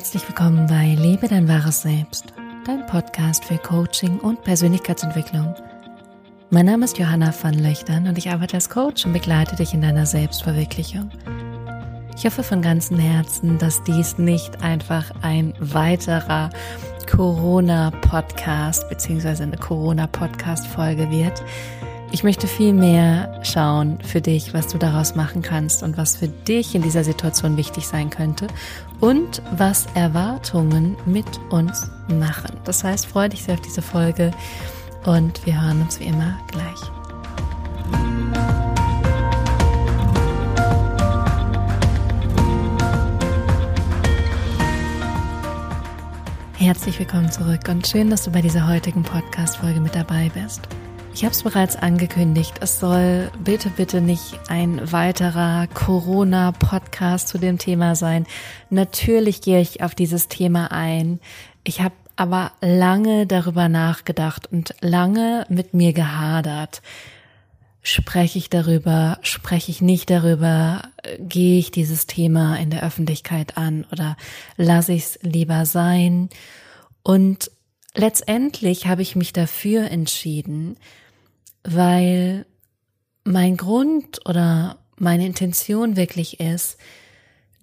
Herzlich 0.00 0.26
willkommen 0.26 0.66
bei 0.66 0.94
Lebe 0.98 1.28
dein 1.28 1.46
wahres 1.46 1.82
Selbst, 1.82 2.32
dein 2.64 2.86
Podcast 2.86 3.44
für 3.44 3.58
Coaching 3.58 4.18
und 4.20 4.42
Persönlichkeitsentwicklung. 4.44 5.54
Mein 6.48 6.64
Name 6.64 6.86
ist 6.86 6.96
Johanna 6.96 7.34
van 7.38 7.52
Löchtern 7.52 8.08
und 8.08 8.16
ich 8.16 8.30
arbeite 8.30 8.54
als 8.54 8.70
Coach 8.70 9.04
und 9.04 9.12
begleite 9.12 9.56
dich 9.56 9.74
in 9.74 9.82
deiner 9.82 10.06
Selbstverwirklichung. 10.06 11.10
Ich 12.16 12.24
hoffe 12.24 12.42
von 12.42 12.62
ganzem 12.62 12.98
Herzen, 12.98 13.58
dass 13.58 13.82
dies 13.82 14.16
nicht 14.16 14.62
einfach 14.62 15.10
ein 15.20 15.52
weiterer 15.60 16.48
Corona-Podcast 17.06 18.88
bzw. 18.88 19.42
eine 19.42 19.58
Corona-Podcast-Folge 19.58 21.10
wird, 21.10 21.42
ich 22.12 22.24
möchte 22.24 22.46
viel 22.46 22.72
mehr 22.72 23.40
schauen 23.44 23.98
für 24.02 24.20
dich, 24.20 24.52
was 24.52 24.66
du 24.68 24.78
daraus 24.78 25.14
machen 25.14 25.42
kannst 25.42 25.82
und 25.82 25.96
was 25.96 26.16
für 26.16 26.28
dich 26.28 26.74
in 26.74 26.82
dieser 26.82 27.04
Situation 27.04 27.56
wichtig 27.56 27.86
sein 27.86 28.10
könnte 28.10 28.48
und 29.00 29.42
was 29.56 29.86
Erwartungen 29.94 30.96
mit 31.06 31.26
uns 31.50 31.88
machen. 32.08 32.56
Das 32.64 32.82
heißt, 32.82 33.06
freue 33.06 33.28
dich 33.28 33.44
sehr 33.44 33.54
auf 33.54 33.60
diese 33.60 33.82
Folge 33.82 34.32
und 35.04 35.46
wir 35.46 35.62
hören 35.62 35.82
uns 35.82 36.00
wie 36.00 36.04
immer 36.04 36.36
gleich. 36.48 36.80
Herzlich 46.58 46.98
willkommen 46.98 47.30
zurück 47.32 47.68
und 47.68 47.86
schön, 47.86 48.10
dass 48.10 48.24
du 48.24 48.30
bei 48.30 48.42
dieser 48.42 48.68
heutigen 48.68 49.02
Podcast-Folge 49.02 49.80
mit 49.80 49.94
dabei 49.94 50.30
bist. 50.34 50.68
Ich 51.12 51.24
habe 51.24 51.34
es 51.34 51.42
bereits 51.42 51.76
angekündigt, 51.76 52.54
es 52.60 52.78
soll 52.80 53.30
bitte, 53.42 53.68
bitte 53.68 54.00
nicht 54.00 54.38
ein 54.48 54.92
weiterer 54.92 55.66
Corona-Podcast 55.66 57.28
zu 57.28 57.38
dem 57.38 57.58
Thema 57.58 57.96
sein. 57.96 58.26
Natürlich 58.70 59.42
gehe 59.42 59.60
ich 59.60 59.82
auf 59.82 59.94
dieses 59.94 60.28
Thema 60.28 60.70
ein. 60.70 61.20
Ich 61.64 61.80
habe 61.80 61.94
aber 62.16 62.52
lange 62.60 63.26
darüber 63.26 63.68
nachgedacht 63.68 64.50
und 64.52 64.74
lange 64.80 65.46
mit 65.48 65.74
mir 65.74 65.92
gehadert. 65.92 66.80
Spreche 67.82 68.38
ich 68.38 68.48
darüber, 68.48 69.18
spreche 69.22 69.70
ich 69.70 69.80
nicht 69.80 70.10
darüber, 70.10 70.82
gehe 71.18 71.58
ich 71.58 71.70
dieses 71.70 72.06
Thema 72.06 72.56
in 72.56 72.70
der 72.70 72.82
Öffentlichkeit 72.82 73.56
an 73.56 73.84
oder 73.90 74.16
lasse 74.56 74.92
ich 74.92 75.02
es 75.02 75.18
lieber 75.22 75.66
sein? 75.66 76.28
Und 77.02 77.50
letztendlich 77.94 78.86
habe 78.86 79.02
ich 79.02 79.16
mich 79.16 79.32
dafür 79.32 79.90
entschieden, 79.90 80.76
weil 81.64 82.46
mein 83.24 83.56
Grund 83.56 84.26
oder 84.26 84.78
meine 84.96 85.26
Intention 85.26 85.96
wirklich 85.96 86.40
ist, 86.40 86.78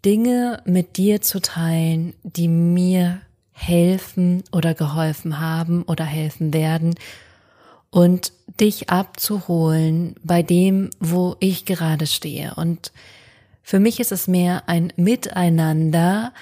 Dinge 0.05 0.61
mit 0.65 0.97
dir 0.97 1.21
zu 1.21 1.41
teilen, 1.41 2.13
die 2.23 2.47
mir 2.47 3.21
helfen 3.51 4.43
oder 4.51 4.73
geholfen 4.73 5.39
haben 5.39 5.83
oder 5.83 6.05
helfen 6.05 6.53
werden 6.53 6.95
und 7.89 8.31
dich 8.59 8.89
abzuholen 8.89 10.15
bei 10.23 10.43
dem, 10.43 10.91
wo 10.99 11.35
ich 11.39 11.65
gerade 11.65 12.05
stehe. 12.05 12.53
Und 12.55 12.91
für 13.63 13.79
mich 13.79 13.99
ist 13.99 14.11
es 14.11 14.27
mehr 14.27 14.63
ein 14.67 14.93
Miteinander 14.95 16.33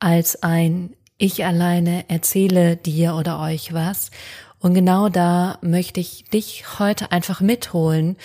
als 0.00 0.42
ein 0.42 0.94
Ich 1.16 1.44
alleine 1.44 2.08
erzähle 2.08 2.76
dir 2.76 3.14
oder 3.14 3.40
euch 3.40 3.72
was. 3.72 4.10
Und 4.58 4.74
genau 4.74 5.08
da 5.08 5.58
möchte 5.62 6.00
ich 6.00 6.24
dich 6.24 6.78
heute 6.78 7.12
einfach 7.12 7.40
mitholen. 7.40 8.16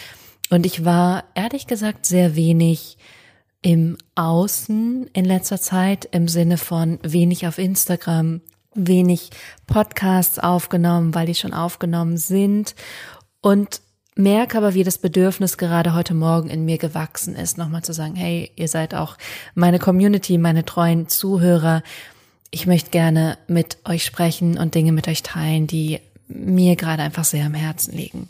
Und 0.50 0.66
ich 0.66 0.86
war 0.86 1.26
ehrlich 1.36 1.67
gesagt 1.67 2.06
sehr 2.06 2.36
wenig 2.36 2.98
im 3.62 3.98
Außen 4.16 5.08
in 5.14 5.26
letzter 5.26 5.60
Zeit 5.60 6.08
im 6.12 6.28
Sinne 6.28 6.58
von 6.58 6.98
wenig 7.04 7.45
auf 7.45 7.58
Instagram, 7.58 8.42
wenig 8.73 9.32
Podcasts 9.67 10.39
aufgenommen, 10.39 11.14
weil 11.14 11.27
die 11.27 11.36
schon 11.36 11.54
aufgenommen 11.54 12.17
sind 12.17 12.73
und 13.42 13.82
merke 14.16 14.58
aber, 14.58 14.73
wie 14.73 14.83
das 14.83 14.98
Bedürfnis 14.98 15.58
gerade 15.58 15.94
heute 15.94 16.14
Morgen 16.14 16.50
in 16.50 16.66
mir 16.66 16.77
gewachsen 16.77 17.36
ist, 17.36 17.58
nochmal 17.58 17.83
zu 17.83 17.94
sagen, 17.94 18.16
hey, 18.16 18.52
ihr 18.56 18.67
seid 18.67 18.95
auch 18.95 19.17
meine 19.56 19.80
Community, 19.80 20.38
meine 20.38 20.66
treuen 20.66 21.08
Zuhörer. 21.08 21.83
Ich 22.52 22.65
möchte 22.65 22.89
gerne 22.89 23.37
mit 23.48 23.77
euch 23.86 24.04
sprechen 24.04 24.58
und 24.58 24.76
Dinge 24.76 24.92
mit 24.92 25.08
euch 25.08 25.23
teilen, 25.23 25.67
die 25.67 25.99
mir 26.27 26.76
gerade 26.76 27.04
einfach 27.04 27.26
sehr 27.26 27.45
am 27.45 27.54
Herzen 27.54 27.95
liegen. 27.95 28.30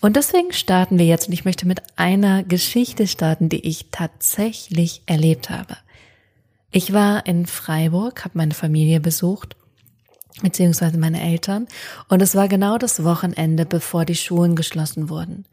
Und 0.00 0.16
deswegen 0.16 0.52
starten 0.52 0.98
wir 0.98 1.06
jetzt 1.06 1.28
und 1.28 1.32
ich 1.32 1.44
möchte 1.44 1.66
mit 1.66 1.82
einer 1.96 2.42
Geschichte 2.42 3.06
starten, 3.06 3.48
die 3.48 3.66
ich 3.66 3.86
tatsächlich 3.90 5.02
erlebt 5.06 5.50
habe. 5.50 5.76
Ich 6.70 6.92
war 6.92 7.26
in 7.26 7.46
Freiburg, 7.46 8.24
habe 8.24 8.36
meine 8.38 8.54
Familie 8.54 9.00
besucht, 9.00 9.56
beziehungsweise 10.42 10.98
meine 10.98 11.22
Eltern, 11.22 11.66
und 12.08 12.20
es 12.20 12.34
war 12.34 12.48
genau 12.48 12.76
das 12.76 13.04
Wochenende, 13.04 13.64
bevor 13.64 14.04
die 14.04 14.14
Schulen 14.14 14.54
geschlossen 14.54 15.08
wurden. 15.08 15.46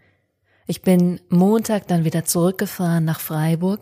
Ich 0.66 0.82
bin 0.82 1.20
Montag 1.30 1.88
dann 1.88 2.06
wieder 2.06 2.24
zurückgefahren 2.24 3.04
nach 3.04 3.20
Freiburg 3.20 3.82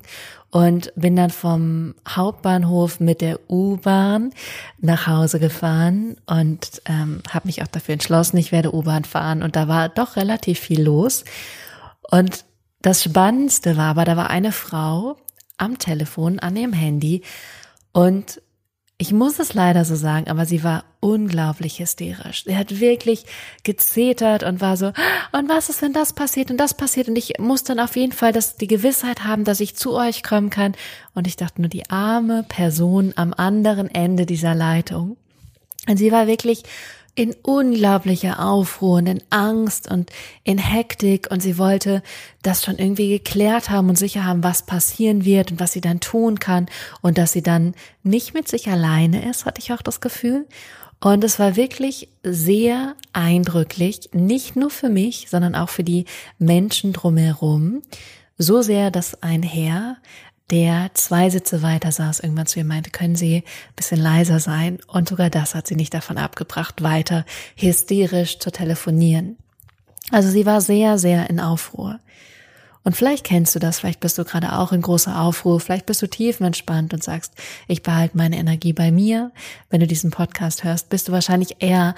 und 0.49 0.91
bin 0.95 1.15
dann 1.15 1.29
vom 1.29 1.95
Hauptbahnhof 2.07 2.99
mit 2.99 3.21
der 3.21 3.39
U-Bahn 3.49 4.31
nach 4.79 5.07
Hause 5.07 5.39
gefahren 5.39 6.17
und 6.25 6.81
ähm, 6.85 7.21
habe 7.29 7.47
mich 7.47 7.61
auch 7.61 7.67
dafür 7.67 7.93
entschlossen, 7.93 8.37
ich 8.37 8.51
werde 8.51 8.73
U-Bahn 8.73 9.05
fahren 9.05 9.43
und 9.43 9.55
da 9.55 9.67
war 9.67 9.89
doch 9.89 10.15
relativ 10.15 10.59
viel 10.59 10.81
los. 10.81 11.23
Und 12.09 12.45
das 12.81 13.03
Spannendste 13.03 13.77
war 13.77 13.91
aber, 13.91 14.05
da 14.05 14.17
war 14.17 14.29
eine 14.29 14.51
Frau 14.51 15.17
am 15.57 15.77
Telefon, 15.77 16.39
an 16.39 16.55
ihrem 16.55 16.73
Handy 16.73 17.21
und 17.93 18.40
ich 19.01 19.11
muss 19.11 19.39
es 19.39 19.55
leider 19.55 19.83
so 19.83 19.95
sagen, 19.95 20.29
aber 20.29 20.45
sie 20.45 20.63
war 20.63 20.85
unglaublich 20.99 21.79
hysterisch. 21.79 22.43
Sie 22.45 22.55
hat 22.55 22.79
wirklich 22.79 23.25
gezetert 23.63 24.43
und 24.43 24.61
war 24.61 24.77
so, 24.77 24.93
und 25.31 25.49
was 25.49 25.69
ist, 25.69 25.81
wenn 25.81 25.91
das 25.91 26.13
passiert 26.13 26.51
und 26.51 26.57
das 26.57 26.75
passiert? 26.75 27.09
Und 27.09 27.17
ich 27.17 27.39
muss 27.39 27.63
dann 27.63 27.79
auf 27.79 27.95
jeden 27.95 28.11
Fall 28.11 28.31
das, 28.31 28.57
die 28.57 28.67
Gewissheit 28.67 29.23
haben, 29.23 29.43
dass 29.43 29.59
ich 29.59 29.75
zu 29.75 29.95
euch 29.95 30.21
kommen 30.21 30.51
kann. 30.51 30.75
Und 31.15 31.25
ich 31.25 31.35
dachte 31.35 31.61
nur, 31.61 31.69
die 31.69 31.89
arme 31.89 32.43
Person 32.47 33.13
am 33.15 33.33
anderen 33.33 33.89
Ende 33.89 34.27
dieser 34.27 34.53
Leitung. 34.53 35.17
Und 35.87 35.97
sie 35.97 36.11
war 36.11 36.27
wirklich 36.27 36.61
in 37.15 37.35
unglaublicher 37.41 38.39
Aufruhr 38.39 38.97
und 38.97 39.07
in 39.07 39.23
Angst 39.29 39.91
und 39.91 40.09
in 40.43 40.57
Hektik 40.57 41.29
und 41.29 41.41
sie 41.41 41.57
wollte 41.57 42.01
das 42.41 42.63
schon 42.63 42.77
irgendwie 42.77 43.09
geklärt 43.09 43.69
haben 43.69 43.89
und 43.89 43.97
sicher 43.97 44.25
haben, 44.25 44.43
was 44.43 44.65
passieren 44.65 45.25
wird 45.25 45.51
und 45.51 45.59
was 45.59 45.73
sie 45.73 45.81
dann 45.81 45.99
tun 45.99 46.39
kann 46.39 46.67
und 47.01 47.17
dass 47.17 47.33
sie 47.33 47.43
dann 47.43 47.75
nicht 48.03 48.33
mit 48.33 48.47
sich 48.47 48.69
alleine 48.69 49.29
ist, 49.29 49.45
hatte 49.45 49.59
ich 49.61 49.73
auch 49.73 49.81
das 49.81 49.99
Gefühl. 49.99 50.47
Und 51.03 51.23
es 51.23 51.39
war 51.39 51.55
wirklich 51.55 52.09
sehr 52.23 52.95
eindrücklich, 53.11 54.09
nicht 54.13 54.55
nur 54.55 54.69
für 54.69 54.89
mich, 54.89 55.27
sondern 55.29 55.55
auch 55.55 55.69
für 55.69 55.83
die 55.83 56.05
Menschen 56.37 56.93
drumherum. 56.93 57.81
So 58.37 58.61
sehr, 58.61 58.91
dass 58.91 59.21
ein 59.23 59.41
Herr 59.41 59.97
der 60.51 60.91
zwei 60.93 61.29
Sitze 61.29 61.61
weiter 61.61 61.91
saß, 61.91 62.19
irgendwann 62.19 62.45
zu 62.45 62.59
ihr 62.59 62.65
meinte, 62.65 62.89
können 62.89 63.15
Sie 63.15 63.37
ein 63.37 63.75
bisschen 63.75 63.99
leiser 63.99 64.39
sein? 64.39 64.79
Und 64.87 65.09
sogar 65.09 65.29
das 65.29 65.55
hat 65.55 65.67
sie 65.67 65.75
nicht 65.75 65.93
davon 65.93 66.17
abgebracht, 66.17 66.83
weiter 66.83 67.25
hysterisch 67.55 68.37
zu 68.39 68.51
telefonieren. 68.51 69.37
Also 70.11 70.29
sie 70.29 70.45
war 70.45 70.59
sehr, 70.59 70.97
sehr 70.97 71.29
in 71.29 71.39
Aufruhr. 71.39 71.99
Und 72.83 72.97
vielleicht 72.97 73.23
kennst 73.23 73.55
du 73.55 73.59
das, 73.59 73.79
vielleicht 73.79 73.99
bist 73.99 74.17
du 74.17 74.25
gerade 74.25 74.53
auch 74.57 74.71
in 74.71 74.81
großer 74.81 75.21
Aufruhr, 75.21 75.59
vielleicht 75.59 75.85
bist 75.85 76.01
du 76.01 76.07
tiefenentspannt 76.07 76.93
und 76.93 77.03
sagst, 77.03 77.33
ich 77.67 77.83
behalte 77.83 78.17
meine 78.17 78.37
Energie 78.37 78.73
bei 78.73 78.91
mir. 78.91 79.31
Wenn 79.69 79.79
du 79.79 79.87
diesen 79.87 80.11
Podcast 80.11 80.63
hörst, 80.63 80.89
bist 80.89 81.07
du 81.07 81.11
wahrscheinlich 81.11 81.57
eher 81.59 81.95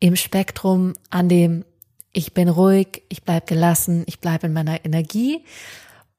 im 0.00 0.16
Spektrum 0.16 0.94
an 1.10 1.28
dem, 1.28 1.64
ich 2.12 2.34
bin 2.34 2.48
ruhig, 2.48 3.02
ich 3.08 3.22
bleib 3.22 3.46
gelassen, 3.46 4.02
ich 4.06 4.20
bleib 4.20 4.44
in 4.44 4.52
meiner 4.52 4.84
Energie. 4.84 5.44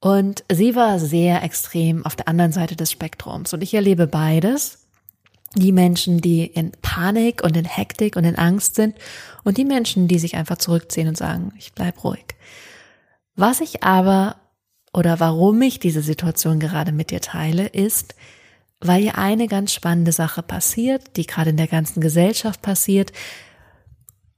Und 0.05 0.43
sie 0.51 0.75
war 0.75 0.99
sehr 0.99 1.41
extrem 1.41 2.05
auf 2.05 2.15
der 2.15 2.27
anderen 2.27 2.51
Seite 2.51 2.75
des 2.75 2.91
Spektrums. 2.91 3.53
Und 3.53 3.63
ich 3.63 3.73
erlebe 3.73 4.05
beides. 4.05 4.85
Die 5.55 5.71
Menschen, 5.71 6.21
die 6.21 6.45
in 6.45 6.73
Panik 6.83 7.43
und 7.43 7.57
in 7.57 7.65
Hektik 7.65 8.15
und 8.15 8.23
in 8.23 8.35
Angst 8.35 8.75
sind 8.75 8.95
und 9.43 9.57
die 9.57 9.65
Menschen, 9.65 10.07
die 10.07 10.19
sich 10.19 10.35
einfach 10.35 10.59
zurückziehen 10.59 11.07
und 11.07 11.17
sagen, 11.17 11.53
ich 11.57 11.73
bleib 11.73 12.03
ruhig. 12.03 12.23
Was 13.35 13.61
ich 13.61 13.81
aber 13.81 14.35
oder 14.93 15.19
warum 15.19 15.59
ich 15.63 15.79
diese 15.79 16.03
Situation 16.03 16.59
gerade 16.59 16.91
mit 16.91 17.09
dir 17.09 17.21
teile, 17.21 17.65
ist, 17.65 18.13
weil 18.81 19.01
hier 19.01 19.17
eine 19.17 19.47
ganz 19.47 19.73
spannende 19.73 20.11
Sache 20.11 20.43
passiert, 20.43 21.17
die 21.17 21.25
gerade 21.25 21.49
in 21.49 21.57
der 21.57 21.67
ganzen 21.67 21.99
Gesellschaft 21.99 22.61
passiert, 22.61 23.11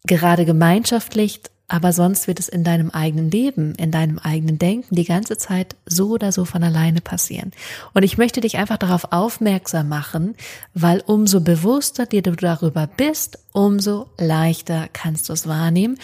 gerade 0.05 0.45
gemeinschaftlich 0.45 1.41
aber 1.67 1.91
sonst 1.91 2.27
wird 2.27 2.39
es 2.39 2.47
in 2.47 2.63
deinem 2.63 2.91
eigenen 2.91 3.29
Leben, 3.29 3.75
in 3.75 3.91
deinem 3.91 4.19
eigenen 4.19 4.57
Denken 4.57 4.95
die 4.95 5.03
ganze 5.03 5.37
Zeit 5.37 5.75
so 5.85 6.09
oder 6.11 6.31
so 6.31 6.45
von 6.45 6.63
alleine 6.63 7.01
passieren. 7.01 7.51
Und 7.93 8.03
ich 8.03 8.17
möchte 8.17 8.39
dich 8.39 8.57
einfach 8.57 8.77
darauf 8.77 9.11
aufmerksam 9.11 9.89
machen, 9.89 10.35
weil 10.73 11.03
umso 11.05 11.41
bewusster 11.41 12.05
dir 12.05 12.21
du 12.21 12.35
darüber 12.35 12.87
bist, 12.87 13.39
umso 13.51 14.09
leichter 14.17 14.87
kannst 14.93 15.27
du 15.27 15.33
es 15.33 15.47
wahrnehmen 15.47 15.97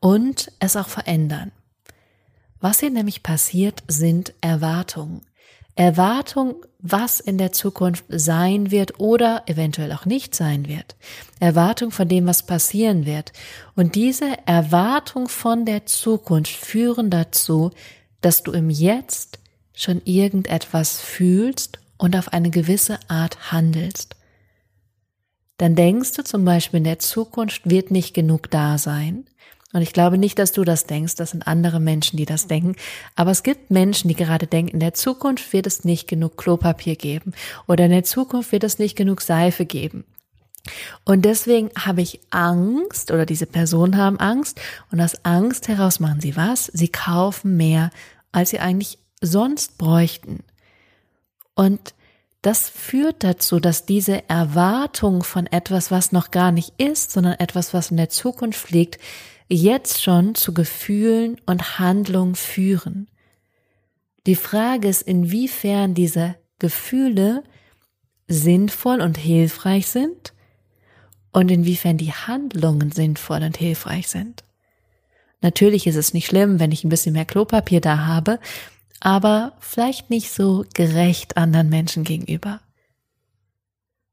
und 0.00 0.52
es 0.58 0.76
auch 0.76 0.88
verändern. 0.88 1.52
Was 2.60 2.80
hier 2.80 2.90
nämlich 2.90 3.22
passiert, 3.22 3.82
sind 3.88 4.32
Erwartungen. 4.40 5.20
Erwartung, 5.80 6.56
was 6.78 7.20
in 7.20 7.38
der 7.38 7.52
Zukunft 7.52 8.04
sein 8.08 8.70
wird 8.70 9.00
oder 9.00 9.44
eventuell 9.46 9.92
auch 9.92 10.04
nicht 10.04 10.34
sein 10.34 10.68
wird. 10.68 10.94
Erwartung 11.40 11.90
von 11.90 12.06
dem, 12.06 12.26
was 12.26 12.42
passieren 12.42 13.06
wird. 13.06 13.32
Und 13.76 13.94
diese 13.94 14.26
Erwartung 14.44 15.26
von 15.26 15.64
der 15.64 15.86
Zukunft 15.86 16.52
führen 16.52 17.08
dazu, 17.08 17.70
dass 18.20 18.42
du 18.42 18.52
im 18.52 18.68
Jetzt 18.68 19.38
schon 19.72 20.02
irgendetwas 20.04 21.00
fühlst 21.00 21.78
und 21.96 22.14
auf 22.14 22.34
eine 22.34 22.50
gewisse 22.50 22.98
Art 23.08 23.50
handelst. 23.50 24.16
Dann 25.56 25.76
denkst 25.76 26.12
du 26.12 26.24
zum 26.24 26.44
Beispiel, 26.44 26.76
in 26.78 26.84
der 26.84 26.98
Zukunft 26.98 27.70
wird 27.70 27.90
nicht 27.90 28.12
genug 28.12 28.50
da 28.50 28.76
sein. 28.76 29.24
Und 29.72 29.82
ich 29.82 29.92
glaube 29.92 30.18
nicht, 30.18 30.38
dass 30.38 30.52
du 30.52 30.64
das 30.64 30.86
denkst, 30.86 31.14
das 31.14 31.30
sind 31.30 31.46
andere 31.46 31.78
Menschen, 31.78 32.16
die 32.16 32.24
das 32.24 32.48
denken. 32.48 32.74
Aber 33.14 33.30
es 33.30 33.42
gibt 33.44 33.70
Menschen, 33.70 34.08
die 34.08 34.16
gerade 34.16 34.46
denken, 34.46 34.72
in 34.72 34.80
der 34.80 34.94
Zukunft 34.94 35.52
wird 35.52 35.66
es 35.66 35.84
nicht 35.84 36.08
genug 36.08 36.36
Klopapier 36.36 36.96
geben 36.96 37.32
oder 37.68 37.84
in 37.84 37.92
der 37.92 38.04
Zukunft 38.04 38.50
wird 38.50 38.64
es 38.64 38.78
nicht 38.78 38.96
genug 38.96 39.20
Seife 39.20 39.66
geben. 39.66 40.04
Und 41.04 41.24
deswegen 41.24 41.70
habe 41.78 42.02
ich 42.02 42.20
Angst 42.30 43.10
oder 43.10 43.26
diese 43.26 43.46
Personen 43.46 43.96
haben 43.96 44.18
Angst 44.18 44.60
und 44.90 45.00
aus 45.00 45.24
Angst 45.24 45.68
heraus 45.68 46.00
machen 46.00 46.20
sie 46.20 46.36
was? 46.36 46.66
Sie 46.66 46.88
kaufen 46.88 47.56
mehr, 47.56 47.90
als 48.32 48.50
sie 48.50 48.58
eigentlich 48.58 48.98
sonst 49.20 49.78
bräuchten. 49.78 50.40
Und 51.54 51.94
das 52.42 52.68
führt 52.68 53.22
dazu, 53.22 53.60
dass 53.60 53.84
diese 53.84 54.28
Erwartung 54.28 55.22
von 55.22 55.46
etwas, 55.46 55.90
was 55.90 56.12
noch 56.12 56.30
gar 56.30 56.52
nicht 56.52 56.72
ist, 56.78 57.12
sondern 57.12 57.34
etwas, 57.34 57.74
was 57.74 57.90
in 57.90 57.98
der 57.98 58.08
Zukunft 58.08 58.70
liegt, 58.70 58.98
jetzt 59.50 60.02
schon 60.02 60.34
zu 60.34 60.54
Gefühlen 60.54 61.40
und 61.44 61.78
Handlungen 61.78 62.36
führen. 62.36 63.08
Die 64.26 64.36
Frage 64.36 64.88
ist, 64.88 65.02
inwiefern 65.02 65.94
diese 65.94 66.36
Gefühle 66.58 67.42
sinnvoll 68.28 69.00
und 69.00 69.18
hilfreich 69.18 69.88
sind 69.88 70.32
und 71.32 71.50
inwiefern 71.50 71.96
die 71.96 72.12
Handlungen 72.12 72.92
sinnvoll 72.92 73.42
und 73.42 73.56
hilfreich 73.56 74.08
sind. 74.08 74.44
Natürlich 75.40 75.86
ist 75.86 75.96
es 75.96 76.14
nicht 76.14 76.26
schlimm, 76.26 76.60
wenn 76.60 76.70
ich 76.70 76.84
ein 76.84 76.90
bisschen 76.90 77.14
mehr 77.14 77.24
Klopapier 77.24 77.80
da 77.80 78.06
habe, 78.06 78.38
aber 79.00 79.56
vielleicht 79.58 80.10
nicht 80.10 80.30
so 80.30 80.64
gerecht 80.74 81.36
anderen 81.36 81.70
Menschen 81.70 82.04
gegenüber. 82.04 82.60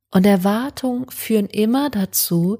Und 0.10 0.26
Erwartungen 0.26 1.10
führen 1.12 1.48
immer 1.48 1.90
dazu, 1.90 2.60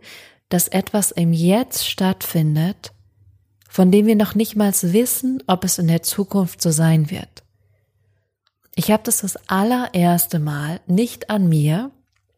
dass 0.50 0.68
etwas 0.68 1.12
im 1.12 1.34
Jetzt 1.34 1.88
stattfindet, 1.88 2.94
von 3.70 3.92
dem 3.92 4.06
wir 4.06 4.16
noch 4.16 4.36
nicht 4.36 4.56
mal 4.56 4.74
wissen, 4.74 5.44
ob 5.48 5.64
es 5.64 5.78
in 5.78 5.88
der 5.88 6.04
Zukunft 6.04 6.62
so 6.62 6.72
sein 6.72 7.12
wird. 7.12 7.44
Ich 8.76 8.92
habe 8.92 9.04
das 9.04 9.22
das 9.22 9.38
allererste 9.50 10.40
Mal 10.40 10.80
nicht 10.88 11.30
an 11.30 11.50
mir, 11.50 11.92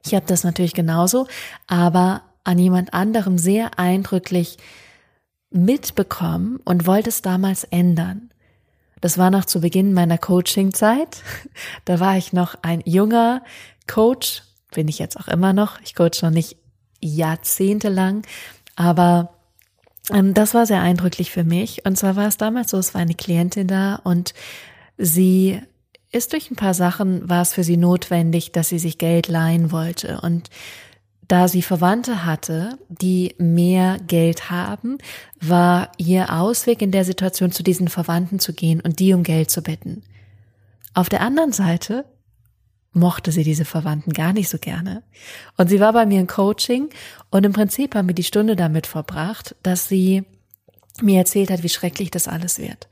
ich 0.06 0.16
habe 0.16 0.26
das 0.26 0.44
natürlich 0.44 0.74
genauso, 0.74 1.28
aber 1.68 2.24
an 2.44 2.58
jemand 2.58 2.94
anderem 2.94 3.38
sehr 3.38 3.78
eindrücklich 3.78 4.58
mitbekommen 5.52 6.60
und 6.64 6.88
wollte 6.88 7.10
es 7.10 7.22
damals 7.22 7.64
ändern. 7.66 8.32
Das 9.02 9.18
war 9.18 9.32
noch 9.32 9.46
zu 9.46 9.62
Beginn 9.62 9.94
meiner 9.94 10.18
Coaching-Zeit. 10.18 11.24
Da 11.86 12.00
war 12.00 12.18
ich 12.18 12.34
noch 12.34 12.56
ein 12.62 12.82
junger 12.86 13.44
Coach, 13.88 14.44
bin 14.72 14.88
ich 14.88 15.00
jetzt 15.00 15.20
auch 15.20 15.28
immer 15.28 15.54
noch. 15.54 15.80
Ich 15.82 15.96
coach 15.96 16.22
noch 16.22 16.30
nicht 16.30 16.58
jahrzehntelang. 17.02 18.24
Aber 18.76 19.34
ähm, 20.12 20.34
das 20.34 20.54
war 20.54 20.66
sehr 20.66 20.82
eindrücklich 20.82 21.32
für 21.32 21.44
mich. 21.44 21.86
Und 21.86 21.98
zwar 21.98 22.16
war 22.16 22.28
es 22.28 22.38
damals 22.38 22.72
so, 22.72 22.78
es 22.78 22.94
war 22.94 23.02
eine 23.02 23.16
Klientin 23.16 23.68
da 23.68 23.96
und 23.96 24.34
sie 24.98 25.62
ist 26.12 26.34
durch 26.34 26.50
ein 26.50 26.56
paar 26.56 26.74
Sachen, 26.74 27.30
war 27.30 27.42
es 27.42 27.54
für 27.54 27.64
sie 27.64 27.78
notwendig, 27.78 28.52
dass 28.52 28.70
sie 28.70 28.80
sich 28.80 28.98
Geld 28.98 29.28
leihen 29.28 29.72
wollte. 29.72 30.22
Und 30.22 30.50
da 31.28 31.48
sie 31.48 31.62
Verwandte 31.62 32.26
hatte, 32.26 32.80
die 32.88 33.36
mehr 33.38 34.00
Geld 34.08 34.50
haben, 34.50 34.98
war 35.40 35.92
ihr 35.98 36.34
Ausweg 36.34 36.82
in 36.82 36.92
der 36.92 37.06
Situation, 37.06 37.52
zu 37.52 37.62
diesen 37.62 37.88
Verwandten 37.88 38.40
zu 38.40 38.54
gehen 38.54 38.82
und 38.82 38.98
die 38.98 39.14
um 39.14 39.22
Geld 39.22 39.52
zu 39.52 39.62
bitten. 39.62 40.02
Auf 40.96 41.08
der 41.08 41.22
anderen 41.22 41.52
Seite 41.52 42.06
mochte 42.92 43.32
sie 43.32 43.44
diese 43.44 43.66
Verwandten 43.66 44.14
gar 44.14 44.34
nicht 44.34 44.50
so 44.50 44.58
gerne. 44.58 45.04
Und 45.58 45.70
sie 45.70 45.80
war 45.80 45.94
bei 45.94 46.06
mir 46.06 46.20
im 46.20 46.28
Coaching 46.28 46.90
und 47.30 47.46
im 47.46 47.54
Prinzip 47.54 47.96
haben 47.96 48.08
wir 48.08 48.16
die 48.16 48.24
Stunde 48.24 48.56
damit 48.56 48.88
verbracht, 48.88 49.56
dass 49.64 49.88
sie 49.88 50.24
mir 51.02 51.20
erzählt 51.20 51.52
hat, 51.52 51.64
wie 51.64 51.70
schrecklich 51.70 52.12
das 52.12 52.28
alles 52.28 52.60
wird 52.60 52.90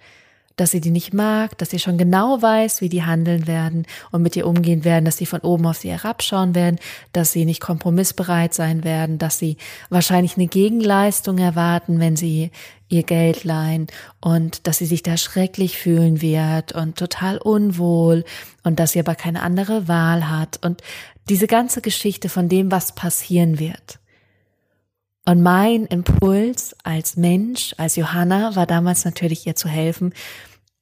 dass 0.57 0.71
sie 0.71 0.81
die 0.81 0.91
nicht 0.91 1.13
mag, 1.13 1.57
dass 1.57 1.69
sie 1.69 1.79
schon 1.79 1.97
genau 1.97 2.41
weiß, 2.41 2.81
wie 2.81 2.89
die 2.89 3.03
handeln 3.03 3.47
werden 3.47 3.85
und 4.11 4.23
mit 4.23 4.35
ihr 4.35 4.45
umgehen 4.45 4.83
werden, 4.83 5.05
dass 5.05 5.17
sie 5.17 5.25
von 5.25 5.39
oben 5.41 5.65
auf 5.67 5.77
sie 5.77 5.91
herabschauen 5.91 6.55
werden, 6.55 6.79
dass 7.13 7.31
sie 7.31 7.45
nicht 7.45 7.61
kompromissbereit 7.61 8.53
sein 8.53 8.83
werden, 8.83 9.19
dass 9.19 9.39
sie 9.39 9.57
wahrscheinlich 9.89 10.35
eine 10.35 10.47
Gegenleistung 10.47 11.37
erwarten, 11.37 11.99
wenn 11.99 12.15
sie 12.15 12.51
ihr 12.89 13.03
Geld 13.03 13.43
leihen 13.43 13.87
und 14.19 14.65
dass 14.67 14.79
sie 14.79 14.85
sich 14.85 15.03
da 15.03 15.17
schrecklich 15.17 15.77
fühlen 15.77 16.21
wird 16.21 16.71
und 16.71 16.97
total 16.97 17.37
unwohl 17.37 18.25
und 18.63 18.79
dass 18.79 18.91
sie 18.93 18.99
aber 18.99 19.15
keine 19.15 19.41
andere 19.41 19.87
Wahl 19.87 20.29
hat 20.29 20.63
und 20.65 20.81
diese 21.29 21.47
ganze 21.47 21.81
Geschichte 21.81 22.29
von 22.29 22.49
dem, 22.49 22.71
was 22.71 22.95
passieren 22.95 23.59
wird. 23.59 23.99
Und 25.27 25.43
mein 25.43 25.87
Impuls 25.87 26.73
als 26.83 27.17
Mensch, 27.17 27.75
als 27.77 27.97
Johanna, 27.97 28.55
war 28.55 28.65
damals 28.65 29.03
natürlich 29.03 29.45
ihr 29.45 29.57
zu 29.57 29.67
helfen, 29.67 30.13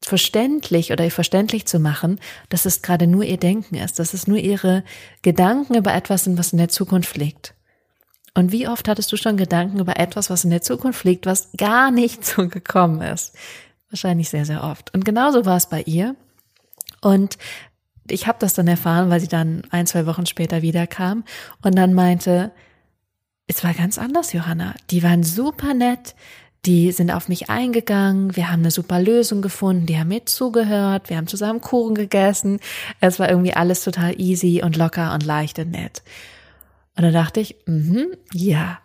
verständlich 0.04 0.92
oder 0.92 1.04
ihr 1.04 1.12
verständlich 1.12 1.66
zu 1.66 1.80
machen, 1.80 2.20
dass 2.50 2.68
es 2.68 2.84
gerade 2.84 3.08
nur 3.08 3.24
ihr 3.24 3.38
Denken 3.38 3.74
ist, 3.74 3.98
dass 3.98 4.14
es 4.14 4.28
nur 4.28 4.38
ihre 4.38 4.84
Gedanken 5.24 5.74
über 5.74 5.96
etwas 5.96 6.26
sind, 6.26 6.38
was 6.38 6.52
in 6.52 6.60
der 6.60 6.70
Zukunft 6.70 7.18
liegt. 7.18 7.56
Und 8.36 8.52
wie 8.52 8.68
oft 8.68 8.88
hattest 8.88 9.12
du 9.12 9.18
schon 9.18 9.36
Gedanken 9.36 9.80
über 9.80 9.98
etwas, 9.98 10.30
was 10.30 10.44
in 10.44 10.52
der 10.52 10.62
Zukunft 10.62 11.04
liegt, 11.06 11.26
was 11.26 11.50
gar 11.58 11.90
nicht 11.90 12.24
so 12.26 12.48
gekommen 12.48 13.02
ist? 13.02 13.34
Wahrscheinlich 13.90 14.30
sehr, 14.30 14.46
sehr 14.46 14.64
oft. 14.64 14.94
Und 14.94 15.06
genauso 15.06 15.46
war 15.46 15.58
es 15.58 15.66
bei 15.66 15.82
ihr. 15.82 16.16
Und 17.02 17.40
ich 18.08 18.28
habe 18.28 18.38
das 18.40 18.54
dann 18.54 18.68
erfahren, 18.68 19.10
weil 19.10 19.22
sie 19.22 19.28
dann 19.28 19.64
ein, 19.72 19.88
zwei 19.88 20.06
Wochen 20.06 20.28
später 20.28 20.62
wiederkam 20.62 21.24
und 21.64 21.76
dann 21.76 21.96
meinte, 21.96 22.52
es 23.48 23.64
war 23.64 23.74
ganz 23.74 23.98
anders, 23.98 24.34
Johanna. 24.34 24.76
Die 24.90 25.04
waren 25.04 25.24
super 25.24 25.74
nett. 25.74 26.16
Die 26.66 26.92
sind 26.92 27.12
auf 27.12 27.30
mich 27.30 27.50
eingegangen. 27.50 28.36
Wir 28.36 28.52
haben 28.52 28.62
eine 28.62 28.72
super 28.72 29.00
Lösung 29.00 29.44
gefunden. 29.44 29.86
Die 29.86 30.00
haben 30.00 30.08
mir 30.08 30.26
zugehört. 30.26 31.10
Wir 31.10 31.18
haben 31.18 31.28
zusammen 31.28 31.62
Kuchen 31.62 31.94
gegessen. 31.94 32.60
Es 33.02 33.20
war 33.20 33.30
irgendwie 33.30 33.54
alles 33.54 33.84
total 33.84 34.20
easy 34.20 34.62
und 34.64 34.76
locker 34.76 35.14
und 35.14 35.24
leicht 35.24 35.60
und 35.60 35.72
nett. 35.72 36.02
Und 36.98 37.04
dann 37.04 37.14
dachte 37.14 37.40
ich, 37.40 37.56
mhm, 37.68 38.08
ja, 38.34 38.80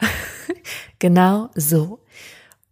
genau 0.99 1.49
so. 1.54 2.00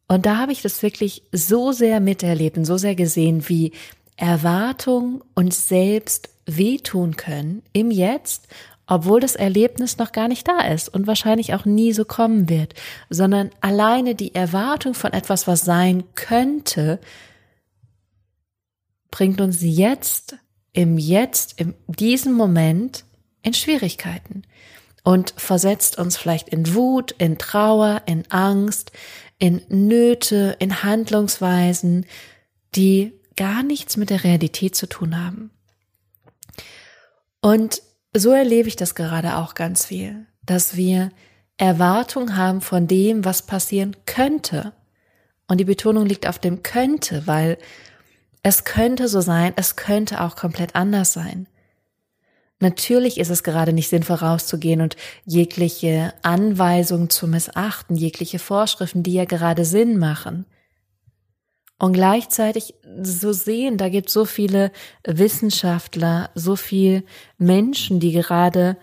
Und 0.08 0.26
da 0.26 0.36
habe 0.36 0.52
ich 0.52 0.60
das 0.60 0.82
wirklich 0.82 1.22
so 1.32 1.72
sehr 1.72 2.00
miterlebt 2.00 2.58
und 2.58 2.64
so 2.64 2.76
sehr 2.76 2.94
gesehen, 2.94 3.48
wie 3.48 3.72
Erwartung 4.16 5.22
uns 5.34 5.68
selbst 5.68 6.28
wehtun 6.44 7.16
können 7.16 7.62
im 7.72 7.90
Jetzt 7.90 8.48
obwohl 8.88 9.20
das 9.20 9.36
Erlebnis 9.36 9.98
noch 9.98 10.12
gar 10.12 10.26
nicht 10.28 10.48
da 10.48 10.60
ist 10.60 10.88
und 10.88 11.06
wahrscheinlich 11.06 11.54
auch 11.54 11.66
nie 11.66 11.92
so 11.92 12.04
kommen 12.04 12.48
wird, 12.48 12.74
sondern 13.10 13.50
alleine 13.60 14.14
die 14.14 14.34
Erwartung 14.34 14.94
von 14.94 15.12
etwas, 15.12 15.46
was 15.46 15.60
sein 15.60 16.04
könnte, 16.14 16.98
bringt 19.10 19.40
uns 19.40 19.58
jetzt, 19.60 20.36
im 20.72 20.96
Jetzt, 20.98 21.60
in 21.60 21.74
diesem 21.86 22.32
Moment 22.32 23.04
in 23.42 23.52
Schwierigkeiten 23.52 24.42
und 25.04 25.34
versetzt 25.36 25.98
uns 25.98 26.16
vielleicht 26.16 26.48
in 26.48 26.74
Wut, 26.74 27.12
in 27.18 27.36
Trauer, 27.36 28.02
in 28.06 28.24
Angst, 28.30 28.92
in 29.38 29.62
Nöte, 29.68 30.56
in 30.58 30.82
Handlungsweisen, 30.82 32.06
die 32.74 33.12
gar 33.36 33.62
nichts 33.62 33.96
mit 33.96 34.10
der 34.10 34.24
Realität 34.24 34.74
zu 34.76 34.88
tun 34.88 35.22
haben. 35.22 35.50
Und 37.40 37.82
so 38.18 38.32
erlebe 38.32 38.68
ich 38.68 38.76
das 38.76 38.94
gerade 38.94 39.36
auch 39.36 39.54
ganz 39.54 39.86
viel, 39.86 40.26
dass 40.44 40.76
wir 40.76 41.10
Erwartung 41.56 42.36
haben 42.36 42.60
von 42.60 42.86
dem, 42.86 43.24
was 43.24 43.42
passieren 43.42 43.96
könnte. 44.06 44.72
Und 45.48 45.58
die 45.58 45.64
Betonung 45.64 46.06
liegt 46.06 46.26
auf 46.26 46.38
dem 46.38 46.62
könnte, 46.62 47.26
weil 47.26 47.58
es 48.42 48.64
könnte 48.64 49.08
so 49.08 49.20
sein, 49.20 49.52
es 49.56 49.76
könnte 49.76 50.20
auch 50.20 50.36
komplett 50.36 50.74
anders 50.74 51.12
sein. 51.12 51.48
Natürlich 52.60 53.18
ist 53.18 53.30
es 53.30 53.42
gerade 53.42 53.72
nicht 53.72 53.88
sinnvoll 53.88 54.16
rauszugehen 54.16 54.80
und 54.80 54.96
jegliche 55.24 56.12
Anweisungen 56.22 57.10
zu 57.10 57.28
missachten, 57.28 57.96
jegliche 57.96 58.38
Vorschriften, 58.38 59.02
die 59.02 59.12
ja 59.12 59.24
gerade 59.24 59.64
Sinn 59.64 59.98
machen 59.98 60.44
und 61.78 61.92
gleichzeitig 61.92 62.74
so 63.02 63.32
sehen, 63.32 63.76
da 63.76 63.88
gibt 63.88 64.10
so 64.10 64.24
viele 64.24 64.72
Wissenschaftler, 65.04 66.30
so 66.34 66.56
viel 66.56 67.04
Menschen, 67.38 68.00
die 68.00 68.12
gerade 68.12 68.76